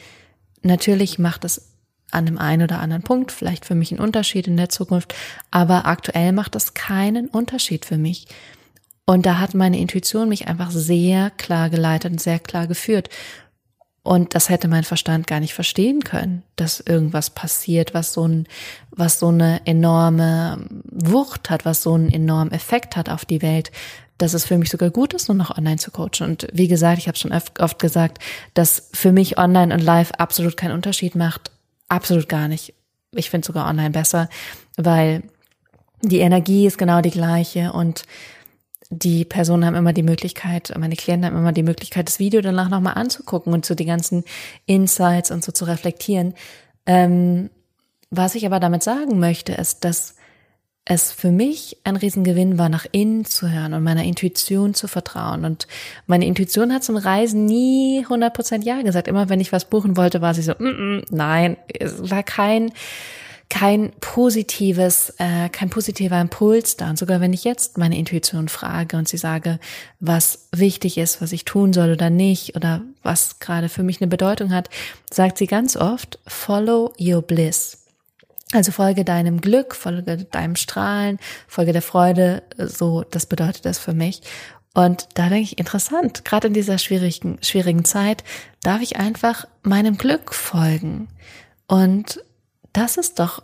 natürlich 0.62 1.19
macht 1.19 1.43
es 1.43 1.77
an 2.12 2.26
dem 2.26 2.38
einen 2.38 2.63
oder 2.63 2.80
anderen 2.80 3.04
Punkt 3.04 3.32
vielleicht 3.32 3.65
für 3.65 3.76
mich 3.76 3.91
einen 3.91 4.00
Unterschied 4.00 4.48
in 4.48 4.58
der 4.58 4.70
Zukunft, 4.70 5.13
aber 5.52 5.86
aktuell 5.86 6.32
macht 6.32 6.56
das 6.56 6.74
keinen 6.74 7.28
Unterschied 7.28 7.86
für 7.86 7.98
mich. 7.98 8.28
Und 9.06 9.26
da 9.26 9.39
hat 9.39 9.54
meine 9.54 9.80
Intuition 9.80 10.30
mich 10.30 10.48
einfach 10.48 10.72
sehr 10.72 11.32
klar 11.32 11.70
geleitet 11.70 12.12
und 12.12 12.22
sehr 12.22 12.39
klar 12.39 12.67
geführt. 12.67 13.10
Und 14.04 14.36
das 14.36 14.48
hätte 14.48 14.70
mein 14.70 14.86
Verstand 14.86 15.28
gar 15.28 15.41
nicht 15.41 15.54
verstehen 15.54 16.02
können, 16.02 16.43
dass 16.56 16.80
irgendwas 16.80 17.30
passiert, 17.30 17.93
was 17.93 18.13
so 18.13 18.26
ein, 18.26 18.48
was 18.91 19.20
so 19.20 19.28
eine 19.28 19.60
enorme 19.65 20.65
Wucht 20.86 21.50
hat, 21.50 21.65
was 21.65 21.84
so 21.84 21.93
einen 21.93 22.10
enormen 22.10 22.54
Effekt 22.54 22.96
hat 22.96 23.10
auf 23.10 23.26
die 23.26 23.41
Welt, 23.41 23.72
dass 24.17 24.34
es 24.34 24.46
für 24.46 24.58
mich 24.58 24.70
sogar 24.70 24.91
gut 24.91 25.13
ist, 25.13 25.28
nur 25.28 25.36
noch 25.36 25.58
online 25.58 25.78
zu 25.78 25.91
coachen. 25.91 26.26
Und 26.26 26.48
wie 26.54 26.70
gesagt, 26.70 27.00
ich 27.00 27.08
habe 27.08 27.17
schon 27.17 27.34
oft 27.34 27.80
gesagt, 27.80 28.24
dass 28.54 28.89
für 28.93 29.12
mich 29.12 29.38
online 29.38 29.74
und 29.74 29.82
live 29.82 30.12
absolut 30.13 30.56
keinen 30.56 30.74
Unterschied 30.74 31.15
macht. 31.15 31.52
Absolut 31.88 32.28
gar 32.30 32.47
nicht. 32.47 32.73
Ich 33.12 33.30
finde 33.30 33.45
sogar 33.45 33.67
online 33.67 33.91
besser, 33.91 34.30
weil 34.76 35.23
die 36.02 36.19
Energie 36.19 36.67
ist 36.67 36.78
genau 36.78 37.02
die 37.02 37.12
gleiche 37.12 37.71
und 37.71 38.04
die 38.89 39.26
Personen 39.26 39.65
haben 39.65 39.76
immer 39.76 39.93
die 39.93 40.04
Möglichkeit, 40.04 40.73
meine 40.78 40.95
Klienten 40.95 41.26
haben 41.26 41.38
immer 41.38 41.52
die 41.52 41.63
Möglichkeit, 41.63 42.08
das 42.08 42.19
Video 42.19 42.41
danach 42.41 42.69
nochmal 42.69 42.93
anzugucken 42.93 43.54
und 43.54 43.65
so 43.65 43.76
die 43.76 43.86
ganzen 43.86 44.23
Insights 44.65 45.32
und 45.32 45.43
so 45.43 45.52
zu 45.52 45.65
reflektieren. 45.65 46.34
Ähm, 46.86 47.50
was 48.10 48.36
ich 48.36 48.45
aber 48.45 48.60
damit 48.60 48.84
sagen 48.84 49.19
möchte, 49.19 49.54
ist, 49.54 49.84
dass 49.84 50.15
es 50.89 51.12
für 51.12 51.32
mich 51.32 51.78
ein 51.84 51.97
Riesengewinn 51.97 52.58
war, 52.58 52.69
nach 52.69 52.86
innen 52.93 53.26
zu 53.26 53.52
hören 53.52 53.73
und 53.73 53.84
meiner 53.84 54.06
Intuition 54.06 54.73
zu 54.73 54.88
vertrauen. 54.88 55.43
Und 55.43 55.67
meine 56.06 56.26
Intuition 56.26 56.73
hat 56.73 56.86
zum 56.86 56.95
Reisen 56.95 57.45
nie 57.45 58.06
100% 58.08 58.63
Ja 58.63 58.82
gesagt. 58.82 59.10
Immer 59.10 59.28
wenn 59.28 59.41
ich 59.41 59.52
was 59.52 59.65
buchen 59.65 59.97
wollte, 59.97 60.21
war 60.21 60.34
sie 60.34 60.43
so, 60.43 60.54
mm 60.54 60.65
-mm, 60.65 61.04
nein, 61.12 61.58
es 61.78 62.10
war 62.10 62.23
kein, 62.23 62.71
kein 63.50 63.91
positives, 64.00 65.13
äh, 65.17 65.50
kein 65.50 65.69
positiver 65.69 66.21
Impuls 66.21 66.78
da. 66.78 66.89
Und 66.89 66.97
sogar 66.97 67.19
wenn 67.19 67.34
ich 67.34 67.43
jetzt 67.43 67.78
meine 67.78 67.97
Intuition 67.97 68.47
frage 68.47 68.95
und 68.95 69.10
sie 69.10 69.17
sage, 69.17 69.60
was 70.00 70.47
wichtig 70.56 70.97
ist, 70.97 71.21
was 71.21 71.34
ich 71.34 71.43
tun 71.43 71.73
soll 71.73 71.91
oder 71.91 72.10
nicht, 72.10 72.56
oder 72.56 72.82
was 73.04 73.39
gerade 73.39 73.67
für 73.67 73.84
mich 73.84 74.00
eine 74.00 74.08
Bedeutung 74.08 74.54
hat, 74.54 74.69
sagt 75.12 75.38
sie 75.38 75.47
ganz 75.47 75.76
oft, 75.76 76.17
follow 76.26 76.93
your 76.97 77.21
bliss. 77.21 77.87
Also 78.54 78.72
folge 78.72 79.04
deinem 79.04 79.42
Glück, 79.42 79.76
folge 79.76 80.24
deinem 80.24 80.56
Strahlen, 80.56 81.20
folge 81.48 81.74
der 81.74 81.82
Freude, 81.82 82.44
so, 82.58 83.04
das 83.04 83.26
bedeutet 83.26 83.66
das 83.66 83.78
für 83.78 83.94
mich. 83.94 84.22
Und 84.74 85.10
da 85.16 85.28
denke 85.28 85.44
ich, 85.44 85.58
interessant, 85.58 86.24
gerade 86.24 86.48
in 86.48 86.54
dieser 86.54 86.78
schwierigen, 86.78 87.40
schwierigen 87.42 87.84
Zeit 87.84 88.24
darf 88.62 88.82
ich 88.82 88.98
einfach 88.98 89.48
meinem 89.64 89.98
Glück 89.98 90.34
folgen. 90.34 91.08
Und 91.68 92.24
das 92.74 92.96
ist 92.98 93.20
doch, 93.20 93.44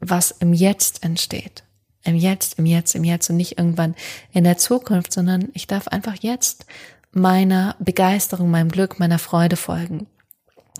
was 0.00 0.32
im 0.32 0.52
Jetzt 0.52 1.04
entsteht. 1.04 1.62
Im 2.04 2.16
Jetzt, 2.16 2.58
im 2.58 2.66
Jetzt, 2.66 2.94
im 2.96 3.04
Jetzt 3.04 3.30
und 3.30 3.36
nicht 3.36 3.58
irgendwann 3.58 3.94
in 4.32 4.44
der 4.44 4.58
Zukunft, 4.58 5.12
sondern 5.12 5.50
ich 5.54 5.68
darf 5.68 5.86
einfach 5.88 6.16
jetzt 6.20 6.66
meiner 7.12 7.76
Begeisterung, 7.78 8.50
meinem 8.50 8.70
Glück, 8.70 8.98
meiner 8.98 9.20
Freude 9.20 9.56
folgen. 9.56 10.08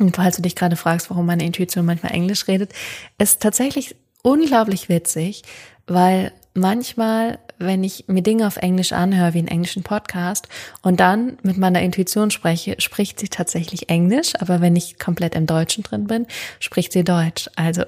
Und 0.00 0.16
falls 0.16 0.36
du 0.36 0.42
dich 0.42 0.56
gerade 0.56 0.76
fragst, 0.76 1.10
warum 1.10 1.26
meine 1.26 1.44
Intuition 1.44 1.84
manchmal 1.84 2.12
Englisch 2.12 2.48
redet, 2.48 2.72
ist 3.18 3.42
tatsächlich 3.42 3.94
unglaublich 4.22 4.88
witzig, 4.88 5.42
weil 5.86 6.32
manchmal, 6.54 7.38
wenn 7.58 7.84
ich 7.84 8.06
mir 8.08 8.22
Dinge 8.22 8.46
auf 8.46 8.56
Englisch 8.56 8.92
anhöre, 8.92 9.34
wie 9.34 9.38
einen 9.38 9.48
englischen 9.48 9.82
Podcast, 9.82 10.48
und 10.82 11.00
dann 11.00 11.38
mit 11.42 11.58
meiner 11.58 11.82
Intuition 11.82 12.30
spreche, 12.30 12.76
spricht 12.78 13.20
sie 13.20 13.28
tatsächlich 13.28 13.88
Englisch, 13.88 14.32
aber 14.38 14.60
wenn 14.60 14.76
ich 14.76 14.98
komplett 14.98 15.34
im 15.34 15.46
Deutschen 15.46 15.82
drin 15.82 16.06
bin, 16.06 16.26
spricht 16.60 16.92
sie 16.92 17.04
Deutsch. 17.04 17.48
Also 17.56 17.82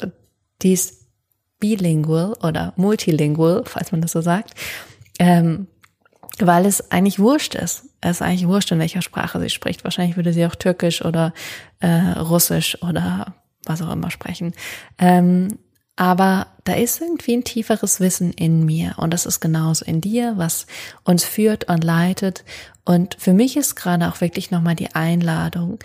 die 0.62 0.72
ist 0.72 1.04
bilingual 1.58 2.34
oder 2.42 2.72
multilingual, 2.76 3.64
falls 3.64 3.92
man 3.92 4.02
das 4.02 4.12
so 4.12 4.20
sagt. 4.20 4.54
Ähm, 5.18 5.68
weil 6.38 6.66
es 6.66 6.90
eigentlich 6.90 7.18
wurscht 7.18 7.54
ist. 7.54 7.84
Ist 8.04 8.22
eigentlich 8.22 8.46
wurscht, 8.46 8.70
in 8.70 8.78
welcher 8.78 9.02
Sprache 9.02 9.40
sie 9.40 9.50
spricht. 9.50 9.84
Wahrscheinlich 9.84 10.16
würde 10.16 10.32
sie 10.32 10.44
auch 10.46 10.54
Türkisch 10.54 11.04
oder 11.04 11.32
äh, 11.80 11.88
Russisch 12.18 12.80
oder 12.82 13.34
was 13.64 13.82
auch 13.82 13.90
immer 13.90 14.10
sprechen. 14.10 14.52
Ähm, 14.98 15.58
aber 15.96 16.48
da 16.64 16.74
ist 16.74 17.00
irgendwie 17.00 17.36
ein 17.36 17.44
tieferes 17.44 18.00
Wissen 18.00 18.32
in 18.32 18.64
mir 18.64 18.94
und 18.96 19.12
das 19.12 19.26
ist 19.26 19.40
genauso 19.40 19.84
in 19.84 20.00
dir, 20.00 20.34
was 20.36 20.66
uns 21.04 21.24
führt 21.24 21.68
und 21.68 21.84
leitet. 21.84 22.44
Und 22.84 23.16
für 23.18 23.32
mich 23.32 23.56
ist 23.56 23.76
gerade 23.76 24.08
auch 24.08 24.20
wirklich 24.20 24.50
nochmal 24.50 24.74
die 24.74 24.94
Einladung, 24.94 25.78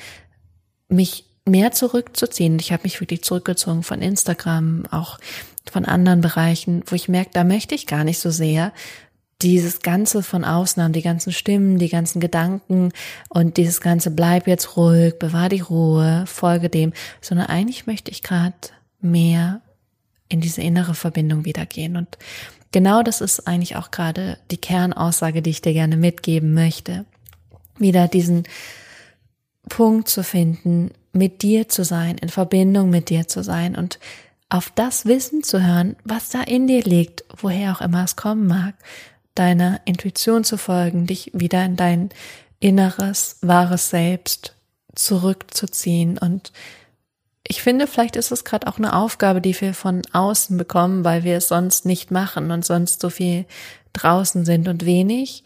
mich 0.88 1.26
mehr 1.46 1.72
zurückzuziehen. 1.72 2.58
Ich 2.60 2.72
habe 2.72 2.84
mich 2.84 3.00
wirklich 3.00 3.24
zurückgezogen 3.24 3.84
von 3.84 4.02
Instagram, 4.02 4.86
auch 4.90 5.20
von 5.72 5.86
anderen 5.86 6.22
Bereichen, 6.22 6.84
wo 6.88 6.96
ich 6.96 7.08
merke, 7.08 7.32
da 7.34 7.44
möchte 7.44 7.76
ich 7.76 7.86
gar 7.86 8.04
nicht 8.04 8.20
so 8.20 8.32
sehr 8.32 8.74
dieses 9.42 9.82
Ganze 9.82 10.22
von 10.22 10.44
außen 10.44 10.84
haben, 10.84 10.94
die 10.94 11.02
ganzen 11.02 11.32
Stimmen, 11.32 11.80
die 11.80 11.90
ganzen 11.90 12.20
Gedanken 12.20 12.92
und 13.30 13.58
dieses 13.58 13.80
Ganze, 13.80 14.12
bleib 14.12 14.48
jetzt 14.48 14.76
ruhig, 14.76 15.18
bewahr 15.18 15.50
die 15.50 15.62
Ruhe, 15.62 16.26
folge 16.28 16.70
dem, 16.70 16.94
sondern 17.22 17.48
eigentlich 17.48 17.88
möchte 17.88 18.12
ich 18.12 18.22
gerade 18.22 18.56
mehr 19.00 19.62
in 20.28 20.42
diese 20.42 20.62
innere 20.62 20.94
Verbindung 20.94 21.46
wieder 21.46 21.66
gehen. 21.66 21.96
Und 21.96 22.18
genau 22.72 23.02
das 23.02 23.22
ist 23.22 23.48
eigentlich 23.48 23.78
auch 23.78 23.92
gerade 23.92 24.38
die 24.52 24.58
Kernaussage, 24.58 25.42
die 25.42 25.52
ich 25.52 25.62
dir 25.62 25.74
gerne 25.74 25.96
mitgeben 25.96 26.54
möchte. 26.54 27.06
Wieder 27.78 28.10
diesen 28.10 28.44
Punkt 29.70 30.10
zu 30.10 30.22
finden, 30.22 30.92
mit 31.14 31.42
dir 31.44 31.70
zu 31.70 31.86
sein, 31.86 32.18
in 32.18 32.30
Verbindung 32.30 32.90
mit 32.90 33.10
dir 33.10 33.28
zu 33.28 33.42
sein 33.42 33.76
und 33.76 34.00
auf 34.50 34.72
das 34.74 35.06
Wissen 35.06 35.44
zu 35.44 35.64
hören, 35.66 35.96
was 36.04 36.30
da 36.30 36.42
in 36.42 36.68
dir 36.68 36.82
liegt, 36.82 37.24
woher 37.38 37.72
auch 37.72 37.82
immer 37.82 38.04
es 38.04 38.16
kommen 38.16 38.48
mag 38.48 38.76
deiner 39.36 39.80
Intuition 39.86 40.44
zu 40.44 40.58
folgen, 40.58 41.08
dich 41.08 41.32
wieder 41.34 41.64
in 41.64 41.76
dein 41.76 42.10
inneres, 42.60 43.38
wahres 43.42 43.90
Selbst 43.90 44.56
zurückzuziehen. 44.96 46.18
Und 46.18 46.52
ich 47.48 47.62
finde, 47.62 47.88
vielleicht 47.88 48.16
ist 48.16 48.32
es 48.32 48.44
gerade 48.44 48.68
auch 48.68 48.78
eine 48.78 48.94
Aufgabe, 48.94 49.42
die 49.42 49.60
wir 49.60 49.74
von 49.74 50.02
außen 50.12 50.58
bekommen, 50.58 51.04
weil 51.04 51.24
wir 51.24 51.38
es 51.38 51.48
sonst 51.48 51.86
nicht 51.86 52.12
machen 52.12 52.52
und 52.52 52.66
sonst 52.66 53.02
so 53.02 53.10
viel 53.10 53.46
draußen 53.94 54.46
sind 54.46 54.68
und 54.68 54.86
wenig 54.86 55.44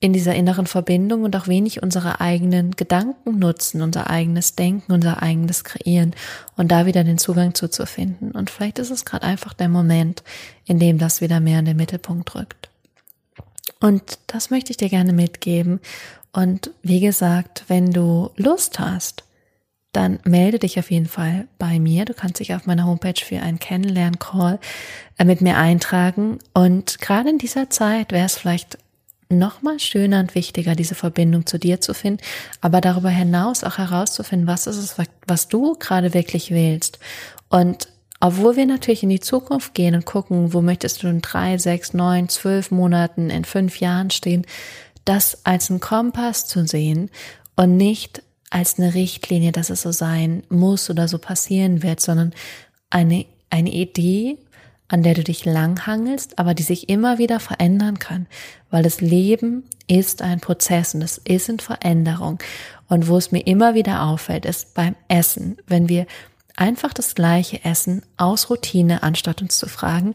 in 0.00 0.12
dieser 0.12 0.34
inneren 0.34 0.66
Verbindung 0.66 1.22
und 1.22 1.34
auch 1.34 1.48
wenig 1.48 1.82
unsere 1.82 2.20
eigenen 2.20 2.72
Gedanken 2.72 3.38
nutzen, 3.38 3.80
unser 3.80 4.10
eigenes 4.10 4.54
Denken, 4.54 4.92
unser 4.92 5.22
eigenes 5.22 5.64
Kreieren 5.64 6.14
und 6.56 6.70
da 6.70 6.84
wieder 6.84 7.04
den 7.04 7.16
Zugang 7.16 7.54
zuzufinden. 7.54 8.32
Und 8.32 8.50
vielleicht 8.50 8.78
ist 8.78 8.90
es 8.90 9.06
gerade 9.06 9.24
einfach 9.24 9.54
der 9.54 9.70
Moment, 9.70 10.22
in 10.66 10.78
dem 10.78 10.98
das 10.98 11.22
wieder 11.22 11.40
mehr 11.40 11.60
in 11.60 11.64
den 11.64 11.78
Mittelpunkt 11.78 12.34
rückt. 12.34 12.68
Und 13.80 14.18
das 14.26 14.50
möchte 14.50 14.70
ich 14.70 14.76
dir 14.76 14.88
gerne 14.88 15.12
mitgeben. 15.12 15.80
Und 16.32 16.70
wie 16.82 17.00
gesagt, 17.00 17.64
wenn 17.68 17.92
du 17.92 18.30
Lust 18.36 18.78
hast, 18.78 19.24
dann 19.92 20.18
melde 20.24 20.58
dich 20.58 20.78
auf 20.78 20.90
jeden 20.90 21.06
Fall 21.06 21.46
bei 21.58 21.78
mir. 21.78 22.04
Du 22.04 22.14
kannst 22.14 22.40
dich 22.40 22.54
auf 22.54 22.66
meiner 22.66 22.86
Homepage 22.86 23.20
für 23.24 23.40
einen 23.40 23.60
Kennenlern-Call 23.60 24.58
äh, 25.18 25.24
mit 25.24 25.40
mir 25.40 25.56
eintragen. 25.56 26.40
Und 26.52 27.00
gerade 27.00 27.30
in 27.30 27.38
dieser 27.38 27.70
Zeit 27.70 28.10
wäre 28.10 28.26
es 28.26 28.36
vielleicht 28.36 28.78
noch 29.28 29.62
mal 29.62 29.78
schöner 29.78 30.20
und 30.20 30.34
wichtiger, 30.34 30.74
diese 30.74 30.94
Verbindung 30.94 31.46
zu 31.46 31.58
dir 31.58 31.80
zu 31.80 31.94
finden, 31.94 32.22
aber 32.60 32.80
darüber 32.80 33.08
hinaus 33.08 33.64
auch 33.64 33.78
herauszufinden, 33.78 34.46
was 34.46 34.66
ist 34.66 34.76
es, 34.76 34.96
was 35.26 35.48
du 35.48 35.74
gerade 35.78 36.12
wirklich 36.12 36.50
willst. 36.50 36.98
Und 37.48 37.88
obwohl 38.20 38.56
wir 38.56 38.66
natürlich 38.66 39.02
in 39.02 39.08
die 39.08 39.20
Zukunft 39.20 39.74
gehen 39.74 39.94
und 39.94 40.06
gucken, 40.06 40.52
wo 40.52 40.60
möchtest 40.60 41.02
du 41.02 41.08
in 41.08 41.20
drei, 41.20 41.58
sechs, 41.58 41.92
neun, 41.92 42.28
zwölf 42.28 42.70
Monaten, 42.70 43.30
in 43.30 43.44
fünf 43.44 43.80
Jahren 43.80 44.10
stehen, 44.10 44.46
das 45.04 45.44
als 45.44 45.70
ein 45.70 45.80
Kompass 45.80 46.46
zu 46.46 46.66
sehen 46.66 47.10
und 47.56 47.76
nicht 47.76 48.22
als 48.50 48.78
eine 48.78 48.94
Richtlinie, 48.94 49.52
dass 49.52 49.70
es 49.70 49.82
so 49.82 49.92
sein 49.92 50.44
muss 50.48 50.88
oder 50.88 51.08
so 51.08 51.18
passieren 51.18 51.82
wird, 51.82 52.00
sondern 52.00 52.32
eine, 52.88 53.26
eine 53.50 53.72
Idee, 53.72 54.38
an 54.88 55.02
der 55.02 55.14
du 55.14 55.24
dich 55.24 55.44
langhangelst, 55.44 56.38
aber 56.38 56.54
die 56.54 56.62
sich 56.62 56.88
immer 56.88 57.18
wieder 57.18 57.40
verändern 57.40 57.98
kann, 57.98 58.26
weil 58.70 58.82
das 58.82 59.00
Leben 59.00 59.64
ist 59.86 60.22
ein 60.22 60.40
Prozess 60.40 60.94
und 60.94 61.02
es 61.02 61.18
ist 61.18 61.48
in 61.48 61.58
Veränderung. 61.58 62.38
Und 62.88 63.08
wo 63.08 63.16
es 63.16 63.32
mir 63.32 63.46
immer 63.46 63.74
wieder 63.74 64.02
auffällt, 64.02 64.46
ist 64.46 64.74
beim 64.74 64.94
Essen, 65.08 65.56
wenn 65.66 65.88
wir 65.88 66.06
einfach 66.56 66.92
das 66.92 67.14
gleiche 67.14 67.64
essen 67.64 68.02
aus 68.16 68.50
Routine, 68.50 69.02
anstatt 69.02 69.42
uns 69.42 69.58
zu 69.58 69.68
fragen, 69.68 70.14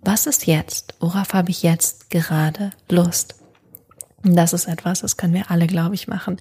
was 0.00 0.26
ist 0.26 0.46
jetzt? 0.46 0.94
Worauf 1.00 1.34
habe 1.34 1.50
ich 1.50 1.62
jetzt 1.62 2.10
gerade 2.10 2.70
Lust? 2.88 3.34
Und 4.22 4.36
das 4.36 4.52
ist 4.52 4.66
etwas, 4.66 5.00
das 5.00 5.16
können 5.16 5.34
wir 5.34 5.50
alle, 5.50 5.66
glaube 5.66 5.94
ich, 5.94 6.08
machen, 6.08 6.38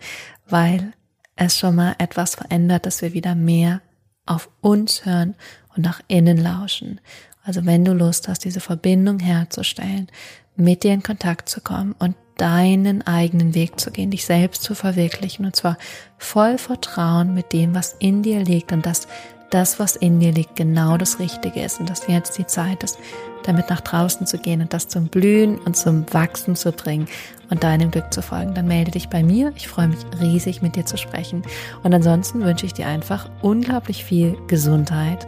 weil 0.48 0.94
es 1.36 1.58
schon 1.58 1.76
mal 1.76 1.96
etwas 1.98 2.36
verändert, 2.36 2.86
dass 2.86 3.02
wir 3.02 3.14
wieder 3.14 3.36
mehr 3.36 3.82
auf 4.26 4.50
uns 4.62 5.06
hören 5.06 5.36
und 5.76 5.84
nach 5.84 6.02
innen 6.08 6.38
lauschen. 6.38 7.00
Also 7.44 7.66
wenn 7.66 7.86
du 7.86 7.94
Lust 7.94 8.28
hast, 8.28 8.44
diese 8.46 8.60
Verbindung 8.60 9.20
herzustellen, 9.20 10.08
mit 10.56 10.84
dir 10.84 10.94
in 10.94 11.04
Kontakt 11.04 11.48
zu 11.50 11.62
kommen 11.62 11.96
und 11.98 12.16
deinen 12.38 13.06
eigenen 13.06 13.54
Weg 13.54 13.80
zu 13.80 13.92
gehen, 13.92 14.12
dich 14.12 14.26
selbst 14.26 14.64
zu 14.64 14.76
verwirklichen 14.76 15.46
und 15.46 15.56
zwar 15.56 15.78
voll 16.18 16.58
Vertrauen 16.58 17.34
mit 17.34 17.54
dem, 17.54 17.74
was 17.76 17.96
in 18.00 18.24
dir 18.24 18.42
liegt 18.42 18.72
und 18.72 18.86
das 18.86 19.08
das, 19.50 19.80
was 19.80 19.96
in 19.96 20.20
dir 20.20 20.32
liegt, 20.32 20.56
genau 20.56 20.98
das 20.98 21.20
Richtige 21.20 21.62
ist 21.62 21.80
und 21.80 21.90
dass 21.90 22.08
jetzt 22.08 22.38
die 22.38 22.46
Zeit 22.46 22.84
ist, 22.84 23.00
damit 23.44 23.70
nach 23.70 23.82
draußen 23.82 24.28
zu 24.28 24.38
gehen 24.38 24.62
und 24.62 24.74
das 24.74 24.88
zum 24.88 25.08
Blühen 25.08 25.58
und 25.60 25.76
zum 25.76 26.06
Wachsen 26.14 26.56
zu 26.56 26.72
bringen 26.72 27.08
und 27.50 27.64
deinem 27.64 27.92
Glück 27.92 28.14
zu 28.14 28.22
folgen, 28.22 28.54
dann 28.54 28.68
melde 28.68 28.92
dich 28.92 29.10
bei 29.10 29.24
mir. 29.24 29.52
Ich 29.56 29.68
freue 29.68 29.88
mich 29.88 30.00
riesig, 30.20 30.62
mit 30.62 30.76
dir 30.76 30.86
zu 30.86 30.98
sprechen. 30.98 31.44
Und 31.84 31.94
ansonsten 31.94 32.44
wünsche 32.44 32.66
ich 32.66 32.74
dir 32.74 32.88
einfach 32.88 33.30
unglaublich 33.42 34.04
viel 34.04 34.38
Gesundheit 34.48 35.28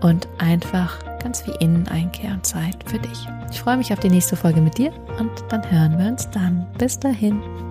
und 0.00 0.28
einfach 0.38 0.98
ganz 1.22 1.46
wie 1.46 1.64
innen 1.64 1.88
einkehren 1.88 2.42
Zeit 2.44 2.76
für 2.86 2.98
dich. 2.98 3.26
Ich 3.50 3.60
freue 3.60 3.76
mich 3.76 3.92
auf 3.92 4.00
die 4.00 4.10
nächste 4.10 4.36
Folge 4.36 4.60
mit 4.60 4.78
dir 4.78 4.92
und 5.18 5.30
dann 5.50 5.68
hören 5.70 5.98
wir 5.98 6.06
uns 6.06 6.30
dann. 6.30 6.66
Bis 6.78 6.98
dahin. 6.98 7.67